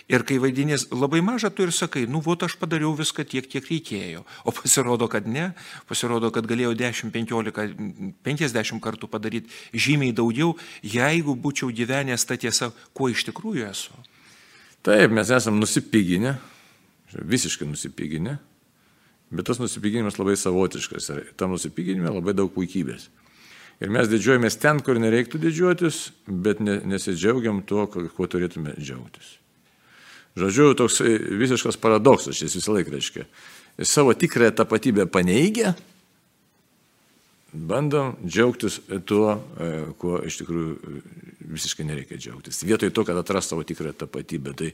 Ir 0.07 0.23
kai 0.23 0.37
vaidinės 0.39 0.85
labai 0.95 1.19
mažą, 1.25 1.49
tu 1.51 1.65
ir 1.67 1.73
sakai, 1.75 2.05
nu, 2.07 2.21
vot 2.23 2.45
aš 2.47 2.55
padariau 2.61 2.93
viską 2.95 3.25
tiek, 3.27 3.47
kiek 3.51 3.65
reikėjo. 3.67 4.23
O 4.47 4.53
pasirodo, 4.55 5.09
kad 5.11 5.25
ne, 5.27 5.49
pasirodo, 5.89 6.31
kad 6.35 6.47
galėjau 6.47 6.77
10, 6.79 7.11
15, 7.15 8.13
50 8.23 8.83
kartų 8.85 9.09
padaryti 9.11 9.51
žymiai 9.75 10.15
daugiau, 10.15 10.53
jeigu 10.87 11.35
būčiau 11.35 11.73
gyvenęs 11.75 12.23
tą 12.29 12.37
tiesą, 12.39 12.69
kuo 12.95 13.11
iš 13.11 13.25
tikrųjų 13.27 13.67
esu. 13.67 13.99
Taip, 14.87 15.11
mes 15.11 15.33
esame 15.35 15.59
nusipiginę, 15.59 16.37
visiškai 17.27 17.67
nusipiginę, 17.67 18.37
bet 19.35 19.49
tas 19.51 19.59
nusipiginimas 19.59 20.21
labai 20.21 20.37
savotiškas 20.39 21.11
ir 21.17 21.25
tam 21.35 21.57
nusipiginime 21.57 22.13
labai 22.15 22.37
daug 22.39 22.53
puikybės. 22.55 23.09
Ir 23.83 23.91
mes 23.91 24.07
didžiuojamės 24.09 24.57
ten, 24.63 24.79
kur 24.87 25.03
nereiktų 25.03 25.43
didžiuotis, 25.43 25.99
bet 26.31 26.63
nesidžiaugiam 26.63 27.59
tuo, 27.67 27.89
kuo 27.91 28.31
turėtume 28.31 28.77
džiaugtis. 28.79 29.35
Žodžiu, 30.37 30.75
toks 30.77 31.01
visiškas 31.41 31.79
paradoksas 31.81 32.37
šis 32.37 32.59
visą 32.59 32.75
laiką 32.77 32.93
reiškia. 32.93 33.25
Savo 33.85 34.13
tikrąją 34.17 34.53
tapatybę 34.57 35.07
paneigia, 35.09 35.75
bandom 37.57 38.17
džiaugtis 38.27 38.81
tuo, 39.09 39.37
e, 39.61 39.71
kuo 40.01 40.21
iš 40.27 40.41
tikrųjų 40.43 41.01
visiškai 41.57 41.87
nereikia 41.87 42.19
džiaugtis. 42.21 42.63
Vietoj 42.67 42.91
to, 42.93 43.05
kad 43.07 43.19
atras 43.19 43.49
savo 43.51 43.65
tikrąją 43.65 43.95
tapatybę, 44.03 44.55
tai 44.57 44.73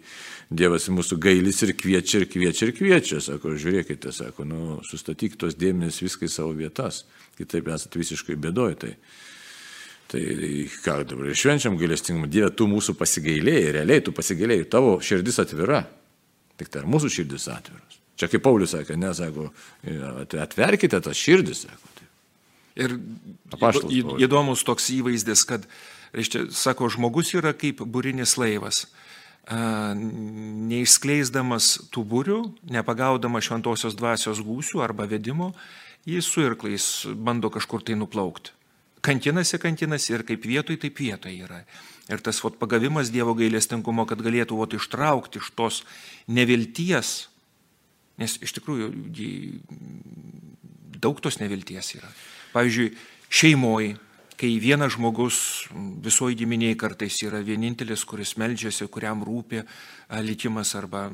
Dievas 0.51 0.89
mūsų 0.91 1.19
gailis 1.23 1.63
ir 1.63 1.75
kviečia, 1.79 2.23
ir 2.23 2.29
kviečia, 2.33 2.69
ir 2.69 2.75
kviečia. 2.77 3.21
Sako, 3.23 3.55
žiūrėkite, 3.61 4.13
sako, 4.15 4.47
nu, 4.49 4.79
sustatyk 4.89 5.37
tos 5.41 5.57
dėmenys 5.59 6.03
viskai 6.03 6.31
savo 6.33 6.55
vietas, 6.57 7.05
kitaip 7.39 7.71
esate 7.75 8.01
visiškai 8.03 8.39
bėdoj. 8.41 8.79
Tai 8.83 8.95
Tai 10.13 10.21
ką 10.85 10.99
dabar 11.09 11.33
švenčiam 11.33 11.79
gailestingumą, 11.81 12.27
Dieve, 12.29 12.51
tu 12.53 12.67
mūsų 12.69 12.93
pasigailėjai, 13.01 13.71
realiai 13.79 14.03
tu 14.05 14.13
pasigailėjai, 14.13 14.67
tavo 14.69 14.99
širdis 15.01 15.41
atvira. 15.41 15.87
Tik 16.61 16.69
tai 16.69 16.83
ar 16.83 16.89
mūsų 16.93 17.09
širdis 17.15 17.49
atviras? 17.49 17.97
Čia 18.21 18.29
kaip 18.29 18.45
Paulius 18.45 18.75
sakė, 18.75 18.99
ne, 19.01 19.09
sako, 19.17 19.49
atverkite 20.43 21.01
tas 21.01 21.17
širdis, 21.17 21.65
sako. 21.65 21.89
Tai. 21.97 22.07
Ir 22.85 22.91
Apaštalas, 23.57 24.21
įdomus 24.21 24.61
toks 24.69 24.93
įvaizdis, 24.93 25.49
kad, 25.49 25.65
reiškia, 26.13 26.45
sako, 26.53 26.93
žmogus 26.93 27.33
yra 27.39 27.57
kaip 27.57 27.81
būrinis 27.81 28.37
laivas. 28.37 28.85
Neišskleisdamas 30.69 31.89
tų 31.93 32.05
būrių, 32.13 32.41
nepagaudamas 32.71 33.49
šventosios 33.49 33.97
dvasios 33.97 34.45
gūsių 34.45 34.85
arba 34.85 35.09
vedimo, 35.09 35.55
jis 36.05 36.29
su 36.29 36.45
irklais 36.45 37.07
bando 37.17 37.49
kažkur 37.51 37.81
tai 37.81 37.97
nuplaukti 37.97 38.53
kankinasi, 39.03 39.59
kankinasi 39.63 40.15
ir 40.17 40.25
kaip 40.27 40.47
vietoj, 40.47 40.79
taip 40.83 41.01
vietoj 41.03 41.35
yra. 41.47 41.63
Ir 42.11 42.23
tas 42.25 42.41
vat, 42.45 42.59
pagavimas 42.61 43.13
Dievo 43.15 43.35
gailestingumo, 43.39 44.07
kad 44.11 44.23
galėtų 44.23 44.59
vat, 44.59 44.75
ištraukti 44.79 45.43
iš 45.43 45.51
tos 45.59 45.83
nevilties, 46.31 47.13
nes 48.21 48.37
iš 48.43 48.57
tikrųjų 48.59 48.91
daug 51.03 51.21
tos 51.23 51.41
nevilties 51.43 51.95
yra. 51.99 52.11
Pavyzdžiui, 52.53 52.93
šeimoji 53.33 53.95
kai 54.43 54.57
vienas 54.59 54.97
žmogus 54.97 55.37
visoji 56.03 56.35
giminiai 56.41 56.75
kartais 56.75 57.21
yra 57.23 57.39
vienintelis, 57.47 58.03
kuris 58.11 58.33
melžiasi, 58.43 58.89
kuriam 58.91 59.21
rūpi 59.23 59.61
likimas 60.27 60.73
arba 60.75 61.05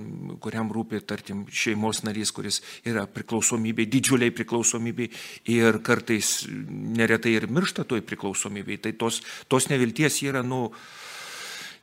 kuriam 0.41 0.71
rūpi, 0.73 1.03
tarkim, 1.05 1.43
šeimos 1.53 2.01
narys, 2.07 2.33
kuris 2.33 2.63
yra 2.89 3.05
priklausomybė, 3.05 3.85
didžiuliai 3.93 4.33
priklausomybė 4.33 5.11
ir 5.53 5.77
kartais 5.85 6.47
neretai 6.49 7.35
ir 7.37 7.51
miršta 7.53 7.85
toj 7.91 8.01
priklausomybei. 8.09 8.79
Tai 8.81 8.95
tos, 8.97 9.21
tos 9.53 9.69
nevilties 9.69 10.23
yra, 10.25 10.41
nu, 10.41 10.71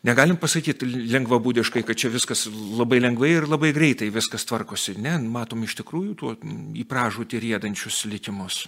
Negalim 0.06 0.38
pasakyti 0.38 0.86
lengvabūdiškai, 0.86 1.82
kad 1.82 1.98
čia 1.98 2.12
viskas 2.14 2.44
labai 2.78 3.00
lengvai 3.00 3.32
ir 3.40 3.48
labai 3.50 3.72
greitai 3.74 4.12
viskas 4.14 4.46
tvarkosi. 4.46 4.94
Ne, 5.02 5.16
matom 5.34 5.64
iš 5.66 5.80
tikrųjų 5.80 6.12
tuo 6.20 6.36
į 6.78 6.86
pražūtį 6.86 7.42
rėdančius 7.42 8.04
likimus. 8.12 8.68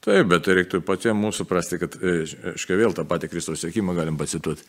Taip, 0.00 0.30
bet 0.30 0.46
tai 0.46 0.56
reiktų 0.56 0.80
patiems 0.86 1.20
mūsų 1.20 1.42
suprasti, 1.42 1.76
kad, 1.80 1.98
aiškiai, 2.54 2.78
vėl 2.80 2.96
tą 2.96 3.04
patį 3.08 3.28
Kristaus 3.34 3.60
sėkimą 3.60 3.92
galim 3.98 4.16
pacituoti. 4.20 4.64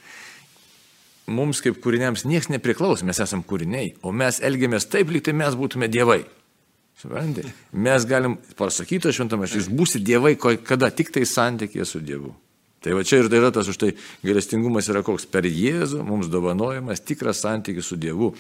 Mums 1.32 1.62
kaip 1.64 1.78
kūriniams 1.80 2.26
niekas 2.28 2.50
nepriklauso, 2.52 3.06
mes 3.08 3.22
esame 3.24 3.48
kūriniai, 3.48 3.94
o 4.04 4.12
mes 4.12 4.42
elgiamės 4.44 4.90
taip, 4.92 5.14
lyg 5.14 5.24
tai 5.24 5.38
mes 5.38 5.56
būtume 5.56 5.88
dievai. 5.92 6.26
Suprantate? 7.00 7.54
Mes 7.72 8.06
galim 8.06 8.36
pasakyti 8.60 9.14
šventame, 9.16 9.48
jūs 9.50 9.72
būsite 9.72 10.04
dievai, 10.06 10.36
kada 10.38 10.92
tik 10.94 11.14
tai 11.16 11.24
santykėje 11.26 11.88
su 11.88 12.02
Dievu. 12.04 12.34
Tai 12.82 12.96
va 12.98 13.04
čia 13.06 13.20
ir 13.22 13.30
tai 13.30 13.38
yra 13.38 13.52
tas 13.54 13.68
už 13.70 13.78
tai 13.78 13.92
gailestingumas 14.26 14.88
yra 14.90 15.04
koks 15.06 15.28
per 15.30 15.46
Jėzų 15.46 16.02
mums 16.06 16.32
dovanojamas 16.34 17.04
tikras 17.06 17.44
santykis 17.44 17.92
su 17.92 17.98
Dievu. 18.02 18.32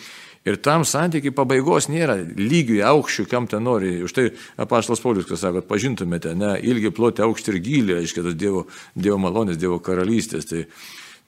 Ir 0.49 0.57
tam 0.65 0.81
santykiai 0.81 1.35
pabaigos 1.37 1.85
nėra 1.93 2.15
lygių 2.17 2.79
aukščių, 2.89 3.27
kam 3.29 3.45
ten 3.45 3.61
nori. 3.67 3.99
Už 4.01 4.15
tai 4.17 4.25
apaštalas 4.57 5.03
Paulius, 5.03 5.27
kas 5.29 5.43
sako, 5.45 5.61
pažintumėte, 5.69 6.33
ne, 6.33 6.55
ilgi 6.65 6.89
ploti 6.97 7.21
aukštį 7.21 7.53
ir 7.53 7.59
gilį, 7.67 7.97
reiškia, 7.99 8.23
tas 8.25 8.37
Dievo, 8.41 8.65
dievo 8.97 9.19
malonės, 9.21 9.61
Dievo 9.61 9.77
karalystės. 9.85 10.49
Tai, 10.49 10.63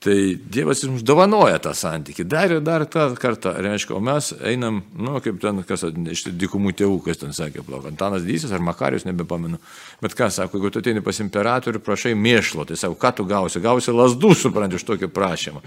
tai 0.04 0.36
Dievas 0.36 0.84
mums 0.88 1.04
dovanoja 1.06 1.62
tą 1.64 1.72
santykį. 1.78 2.26
Dar 2.28 2.52
ir 2.52 2.62
dar 2.66 2.84
tą 2.92 3.08
kartą, 3.20 3.54
reiškia, 3.64 3.96
o 3.96 4.02
mes 4.04 4.34
einam, 4.44 4.82
nu, 5.00 5.16
kaip 5.24 5.40
ten, 5.42 5.64
kas 5.68 5.86
iš 5.88 6.26
dikumų 6.40 6.76
tėvų, 6.82 7.00
kas 7.08 7.22
ten 7.22 7.36
sakė, 7.36 7.64
plauk, 7.66 7.88
Antanas 7.88 8.26
Dysis 8.28 8.52
ar 8.52 8.64
Makarius, 8.64 9.08
nebepamenu. 9.08 9.62
Bet 10.04 10.18
ką 10.20 10.28
sako, 10.34 10.60
jeigu 10.60 10.74
tu 10.74 10.84
ateini 10.84 11.04
pas 11.06 11.24
imperatorių, 11.24 11.82
prašai 11.84 12.16
mėšlo, 12.20 12.68
tai 12.68 12.80
sako, 12.80 13.00
ką 13.00 13.14
tu 13.20 13.28
gausi? 13.30 13.64
Gausi 13.64 13.96
lasdų, 13.96 14.34
supranti, 14.44 14.80
iš 14.80 14.88
tokio 14.88 15.12
prašymą. 15.14 15.64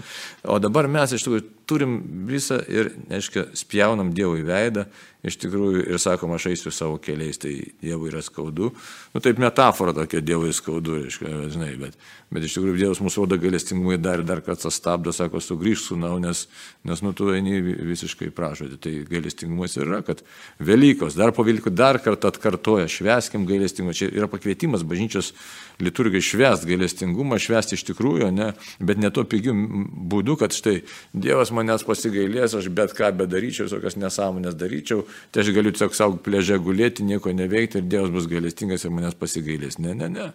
O 0.53 0.61
dabar 0.61 0.89
mes 0.91 1.17
iš 1.17 1.25
tikrųjų 1.25 1.47
turim 1.67 1.99
visą 2.29 2.61
ir, 2.71 2.93
aiškiai, 3.13 3.51
spjaunam 3.59 4.13
Dievui 4.15 4.45
veidą 4.47 4.87
iš 5.27 5.37
tikrųjų 5.41 5.83
ir 5.91 5.99
sakom, 6.01 6.31
aš 6.35 6.49
eisiu 6.51 6.71
savo 6.73 6.97
keliais, 7.01 7.39
tai 7.41 7.53
Dievui 7.81 8.11
yra 8.11 8.21
skaudu. 8.23 8.69
Nu, 9.13 9.21
taip 9.23 9.39
metafora 9.41 9.93
tokia 9.95 10.21
Dievui 10.23 10.53
skaudu, 10.55 10.99
reiškia, 11.01 11.31
žinai, 11.53 11.71
bet, 11.79 11.97
bet 12.33 12.45
iš 12.45 12.57
tikrųjų 12.57 12.77
Dievas 12.77 13.01
mūsų 13.03 13.25
rodo 13.25 13.39
galestingumui 13.41 13.97
dar 14.01 14.21
ir 14.21 14.27
dar 14.27 14.43
kartą 14.45 14.71
stabdo, 14.73 15.13
sako, 15.15 15.41
sugrįžk 15.43 15.89
su 15.89 15.97
nau, 15.99 16.15
nes, 16.21 16.45
nes 16.87 17.03
nu 17.03 17.13
tu 17.17 17.31
eini 17.33 17.59
visiškai 17.61 18.29
pražodį. 18.35 18.79
Tai 18.83 18.93
galestingumas 19.09 19.77
yra, 19.81 20.03
kad 20.05 20.23
Velykos, 20.63 21.17
dar 21.17 21.33
po 21.35 21.45
Velykų 21.47 21.73
dar 21.75 21.99
kartą 22.03 22.31
atkartoja, 22.31 22.87
šveskim 22.91 23.47
gailestingumą. 23.49 23.97
Čia 23.97 24.11
yra 24.13 24.29
pakvietimas 24.31 24.85
bažnyčios 24.87 25.33
liturgiai 25.81 26.23
švest 26.23 26.67
gailestingumą, 26.69 27.41
švest 27.41 27.75
iš 27.75 27.87
tikrųjų, 27.89 28.31
ne, 28.33 28.51
bet 28.79 29.01
ne 29.01 29.11
to 29.13 29.25
pigiu 29.27 29.53
būdu, 29.53 30.37
kad 30.39 30.55
štai 30.55 30.79
Dievas 31.13 31.51
manęs 31.57 31.85
pasigailės, 31.87 32.55
aš 32.57 32.69
bet 32.73 32.93
ką 32.97 33.11
bedaryčiau, 33.21 33.69
tokias 33.71 33.97
nesąmonės 33.99 34.57
daryčiau, 34.59 35.03
tai 35.31 35.43
aš 35.43 35.51
galiu 35.55 35.73
tiesiog 35.73 35.97
savo 35.97 36.21
pležę 36.21 36.59
gulėti, 36.63 37.05
nieko 37.07 37.33
neveikti 37.35 37.81
ir 37.81 37.89
Dievas 37.89 38.13
bus 38.13 38.29
gailestingas 38.29 38.85
ir 38.85 38.93
manęs 38.93 39.17
pasigailės. 39.19 39.79
Ne, 39.83 39.95
ne, 39.97 40.11
ne. 40.13 40.29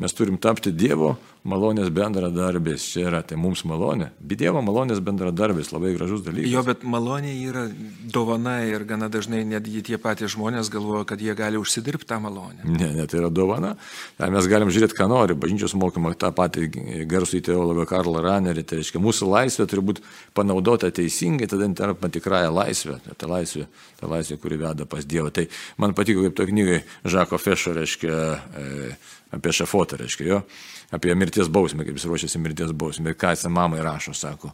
Mes 0.00 0.16
turim 0.16 0.38
tapti 0.40 0.72
Dievo 0.72 1.16
malonės 1.48 1.88
bendradarbis 1.94 2.84
čia 2.92 3.06
yra, 3.08 3.22
tai 3.24 3.38
mums 3.40 3.62
malonė. 3.68 4.10
Bet 4.20 4.42
Dievo 4.42 4.60
malonės 4.64 5.00
bendradarbis 5.04 5.72
labai 5.72 5.94
gražus 5.96 6.22
dalykas. 6.26 6.50
Jo, 6.52 6.62
bet 6.66 6.84
malonė 6.84 7.32
yra 7.48 7.64
dovana 8.12 8.58
ir 8.68 8.84
gana 8.88 9.08
dažnai 9.12 9.42
netgi 9.48 9.82
tie 9.88 9.98
patys 10.00 10.34
žmonės 10.34 10.68
galvoja, 10.72 11.06
kad 11.08 11.22
jie 11.22 11.34
gali 11.38 11.60
užsidirbti 11.60 12.08
tą 12.10 12.20
malonę. 12.20 12.64
Ne, 12.64 12.90
ne, 12.96 13.06
tai 13.08 13.22
yra 13.22 13.32
dovana. 13.32 13.74
Mes 14.20 14.50
galim 14.50 14.72
žiūrėti, 14.72 14.96
ką 14.98 15.08
nori. 15.10 15.36
Bažnyčios 15.40 15.74
mokymą 15.80 16.12
tą 16.20 16.32
patį 16.36 16.68
garsų 17.08 17.40
į 17.40 17.44
teologą 17.48 17.88
Karlą 17.88 18.24
Ranerį. 18.26 18.66
Tai 18.68 18.80
reiškia, 18.82 19.00
mūsų 19.02 19.30
laisvė 19.32 19.68
turi 19.70 19.86
būti 19.92 20.04
panaudota 20.36 20.59
teisingai, 20.62 21.46
tada 21.48 21.68
tampa 21.74 22.08
tikrąją 22.08 22.50
laisvę. 22.54 22.98
Ta 23.16 23.26
laisvė, 23.26 23.66
ta 24.00 24.06
laisvė, 24.10 24.36
kuri 24.40 24.58
veda 24.60 24.86
pas 24.86 25.04
Dievą. 25.04 25.30
Tai 25.30 25.46
man 25.78 25.94
patiko, 25.94 26.22
kaip 26.26 26.36
to 26.36 26.46
knygai 26.46 26.82
Žako 27.04 27.38
Fešo, 27.38 27.74
reiškia, 27.76 28.12
e, 28.56 28.96
apie 29.36 29.52
šefotą, 29.52 29.98
reiškia, 30.00 30.26
jo, 30.26 30.42
apie 30.90 31.14
mirties 31.14 31.48
bausmę, 31.48 31.84
kaip 31.84 31.98
jis 31.98 32.06
ruošiasi 32.10 32.42
mirties 32.42 32.72
bausmę. 32.72 33.10
Ir 33.10 33.18
ką 33.18 33.34
jis 33.34 33.46
mamai 33.48 33.82
rašo, 33.84 34.14
sako, 34.14 34.52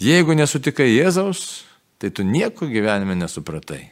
jeigu 0.00 0.34
nesutikai 0.34 0.90
Jėzaus, 0.90 1.64
tai 2.00 2.10
tu 2.10 2.24
nieko 2.24 2.68
gyvenime 2.70 3.16
nesupratai. 3.18 3.82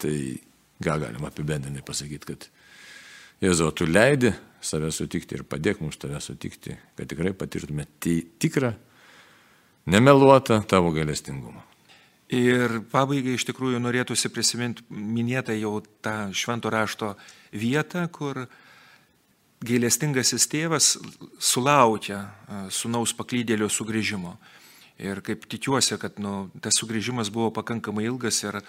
Tai 0.00 0.16
ką 0.80 0.96
galima 1.02 1.28
apibendrinti 1.30 1.84
pasakyti, 1.86 2.32
kad 2.32 2.48
Jėzau, 3.40 3.70
tu 3.72 3.86
leidi 3.88 4.34
save 4.60 4.90
sutikti 4.92 5.38
ir 5.38 5.46
padėk 5.48 5.80
mums 5.80 5.96
tave 6.00 6.20
sutikti, 6.20 6.74
kad 6.96 7.08
tikrai 7.08 7.32
patirtume 7.36 7.86
tikrą, 8.00 8.74
nemeluotą 9.90 10.62
tavo 10.70 10.94
galestingumą. 10.94 11.66
Ir 12.30 12.78
pabaigai 12.92 13.34
iš 13.34 13.44
tikrųjų 13.48 13.80
norėtųsi 13.82 14.30
prisiminti 14.30 14.84
minėtą 14.94 15.56
jau 15.58 15.80
tą 16.02 16.30
švento 16.30 16.70
rašto 16.70 17.16
vietą, 17.50 18.04
kur 18.06 18.44
gailestingasis 19.66 20.46
tėvas 20.48 20.94
sulaukia 21.42 22.22
sunaus 22.70 23.12
paklydėlio 23.18 23.66
sugrįžimo. 23.66 24.36
Ir 25.00 25.22
kaip 25.24 25.46
tikiuosi, 25.48 25.96
kad 25.98 26.18
nu, 26.20 26.50
tas 26.60 26.76
sugrįžimas 26.76 27.32
buvo 27.32 27.48
pakankamai 27.56 28.04
ilgas 28.04 28.42
ir 28.44 28.60
a, 28.60 28.64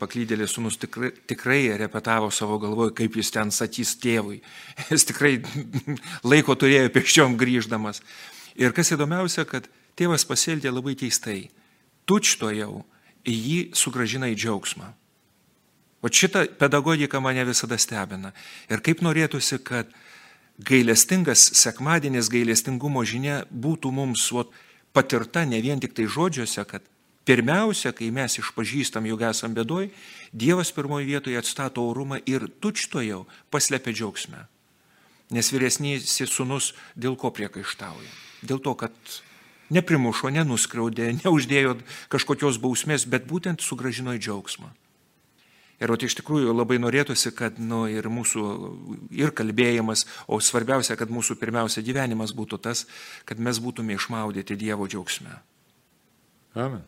paklydėlės 0.00 0.54
sunus 0.56 0.78
tikrai, 0.80 1.10
tikrai 1.28 1.60
repetavo 1.76 2.30
savo 2.32 2.56
galvoje, 2.58 2.94
kaip 2.96 3.18
jis 3.20 3.34
ten 3.34 3.52
satys 3.52 3.94
tėvui. 4.00 4.40
Jis 4.90 5.04
tikrai 5.12 5.34
laiko 6.24 6.56
turėjo 6.56 6.88
pėsčiom 6.94 7.36
grįždamas. 7.36 8.00
Ir 8.56 8.72
kas 8.72 8.94
įdomiausia, 8.96 9.44
kad 9.44 9.68
tėvas 9.96 10.26
pasielgė 10.28 10.72
labai 10.72 10.94
keistai. 10.98 11.48
Tučto 12.06 12.52
jau 12.54 12.84
jį 13.26 13.72
sugražina 13.74 14.30
į 14.30 14.38
džiaugsmą. 14.38 14.92
O 16.04 16.08
šita 16.12 16.44
pedagogika 16.60 17.20
mane 17.20 17.44
visada 17.48 17.78
stebina. 17.80 18.30
Ir 18.70 18.82
kaip 18.84 19.00
norėtųsi, 19.02 19.58
kad 19.64 19.90
gailestingas 20.62 21.50
sekmadienis, 21.58 22.30
gailestingumo 22.30 23.02
žinia 23.04 23.40
būtų 23.50 23.90
mums 23.92 24.28
ot, 24.32 24.52
patirta 24.94 25.44
ne 25.44 25.60
vien 25.60 25.80
tik 25.80 25.96
tai 25.96 26.06
žodžiuose, 26.06 26.62
kad 26.68 26.84
pirmiausia, 27.26 27.90
kai 27.96 28.12
mes 28.14 28.38
išpažįstam, 28.38 29.08
jog 29.10 29.24
esam 29.28 29.56
bedoj, 29.56 29.90
Dievas 30.36 30.70
pirmoje 30.72 31.06
vietoje 31.08 31.38
atstato 31.38 31.82
orumą 31.88 32.20
ir 32.28 32.46
tučto 32.60 33.00
jau 33.00 33.24
paslėpia 33.50 33.94
džiaugsmę. 33.94 34.46
Nes 35.32 35.48
vyresnysis 35.50 36.30
sunus 36.30 36.74
dėl 36.94 37.16
ko 37.18 37.32
priekaištauja? 37.34 38.10
Dėl 38.46 38.60
to, 38.62 38.74
kad 38.78 38.94
neprimušo, 39.72 40.30
nenuskriaudė, 40.34 41.12
neuždėjo 41.22 41.76
kažkokios 42.12 42.58
bausmės, 42.62 43.06
bet 43.08 43.28
būtent 43.30 43.64
sugražino 43.64 44.16
į 44.16 44.22
džiaugsmą. 44.22 44.72
Ir 45.76 45.92
o 45.92 45.96
tai 46.00 46.08
iš 46.08 46.16
tikrųjų 46.22 46.54
labai 46.56 46.78
norėtųsi, 46.80 47.34
kad 47.36 47.58
nu, 47.60 47.82
ir 47.92 48.08
mūsų 48.08 48.44
ir 49.12 49.32
kalbėjimas, 49.36 50.06
o 50.24 50.40
svarbiausia, 50.40 50.96
kad 50.96 51.12
mūsų 51.12 51.36
pirmiausia 51.36 51.84
gyvenimas 51.84 52.32
būtų 52.36 52.62
tas, 52.64 52.86
kad 53.28 53.40
mes 53.42 53.60
būtume 53.60 53.98
išmaudyti 53.98 54.56
Dievo 54.56 54.88
džiaugsme. 54.88 55.36
Amen. 56.56 56.86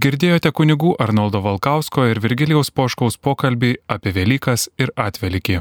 Girdėjote 0.00 0.54
kunigų 0.54 0.94
Arnoldo 1.02 1.42
Valkausko 1.44 2.06
ir 2.08 2.22
Virgilijaus 2.22 2.70
Poškaus 2.70 3.18
pokalbį 3.18 3.74
apie 3.90 4.14
Velykas 4.16 4.70
ir 4.78 4.94
atvelikį. 4.96 5.60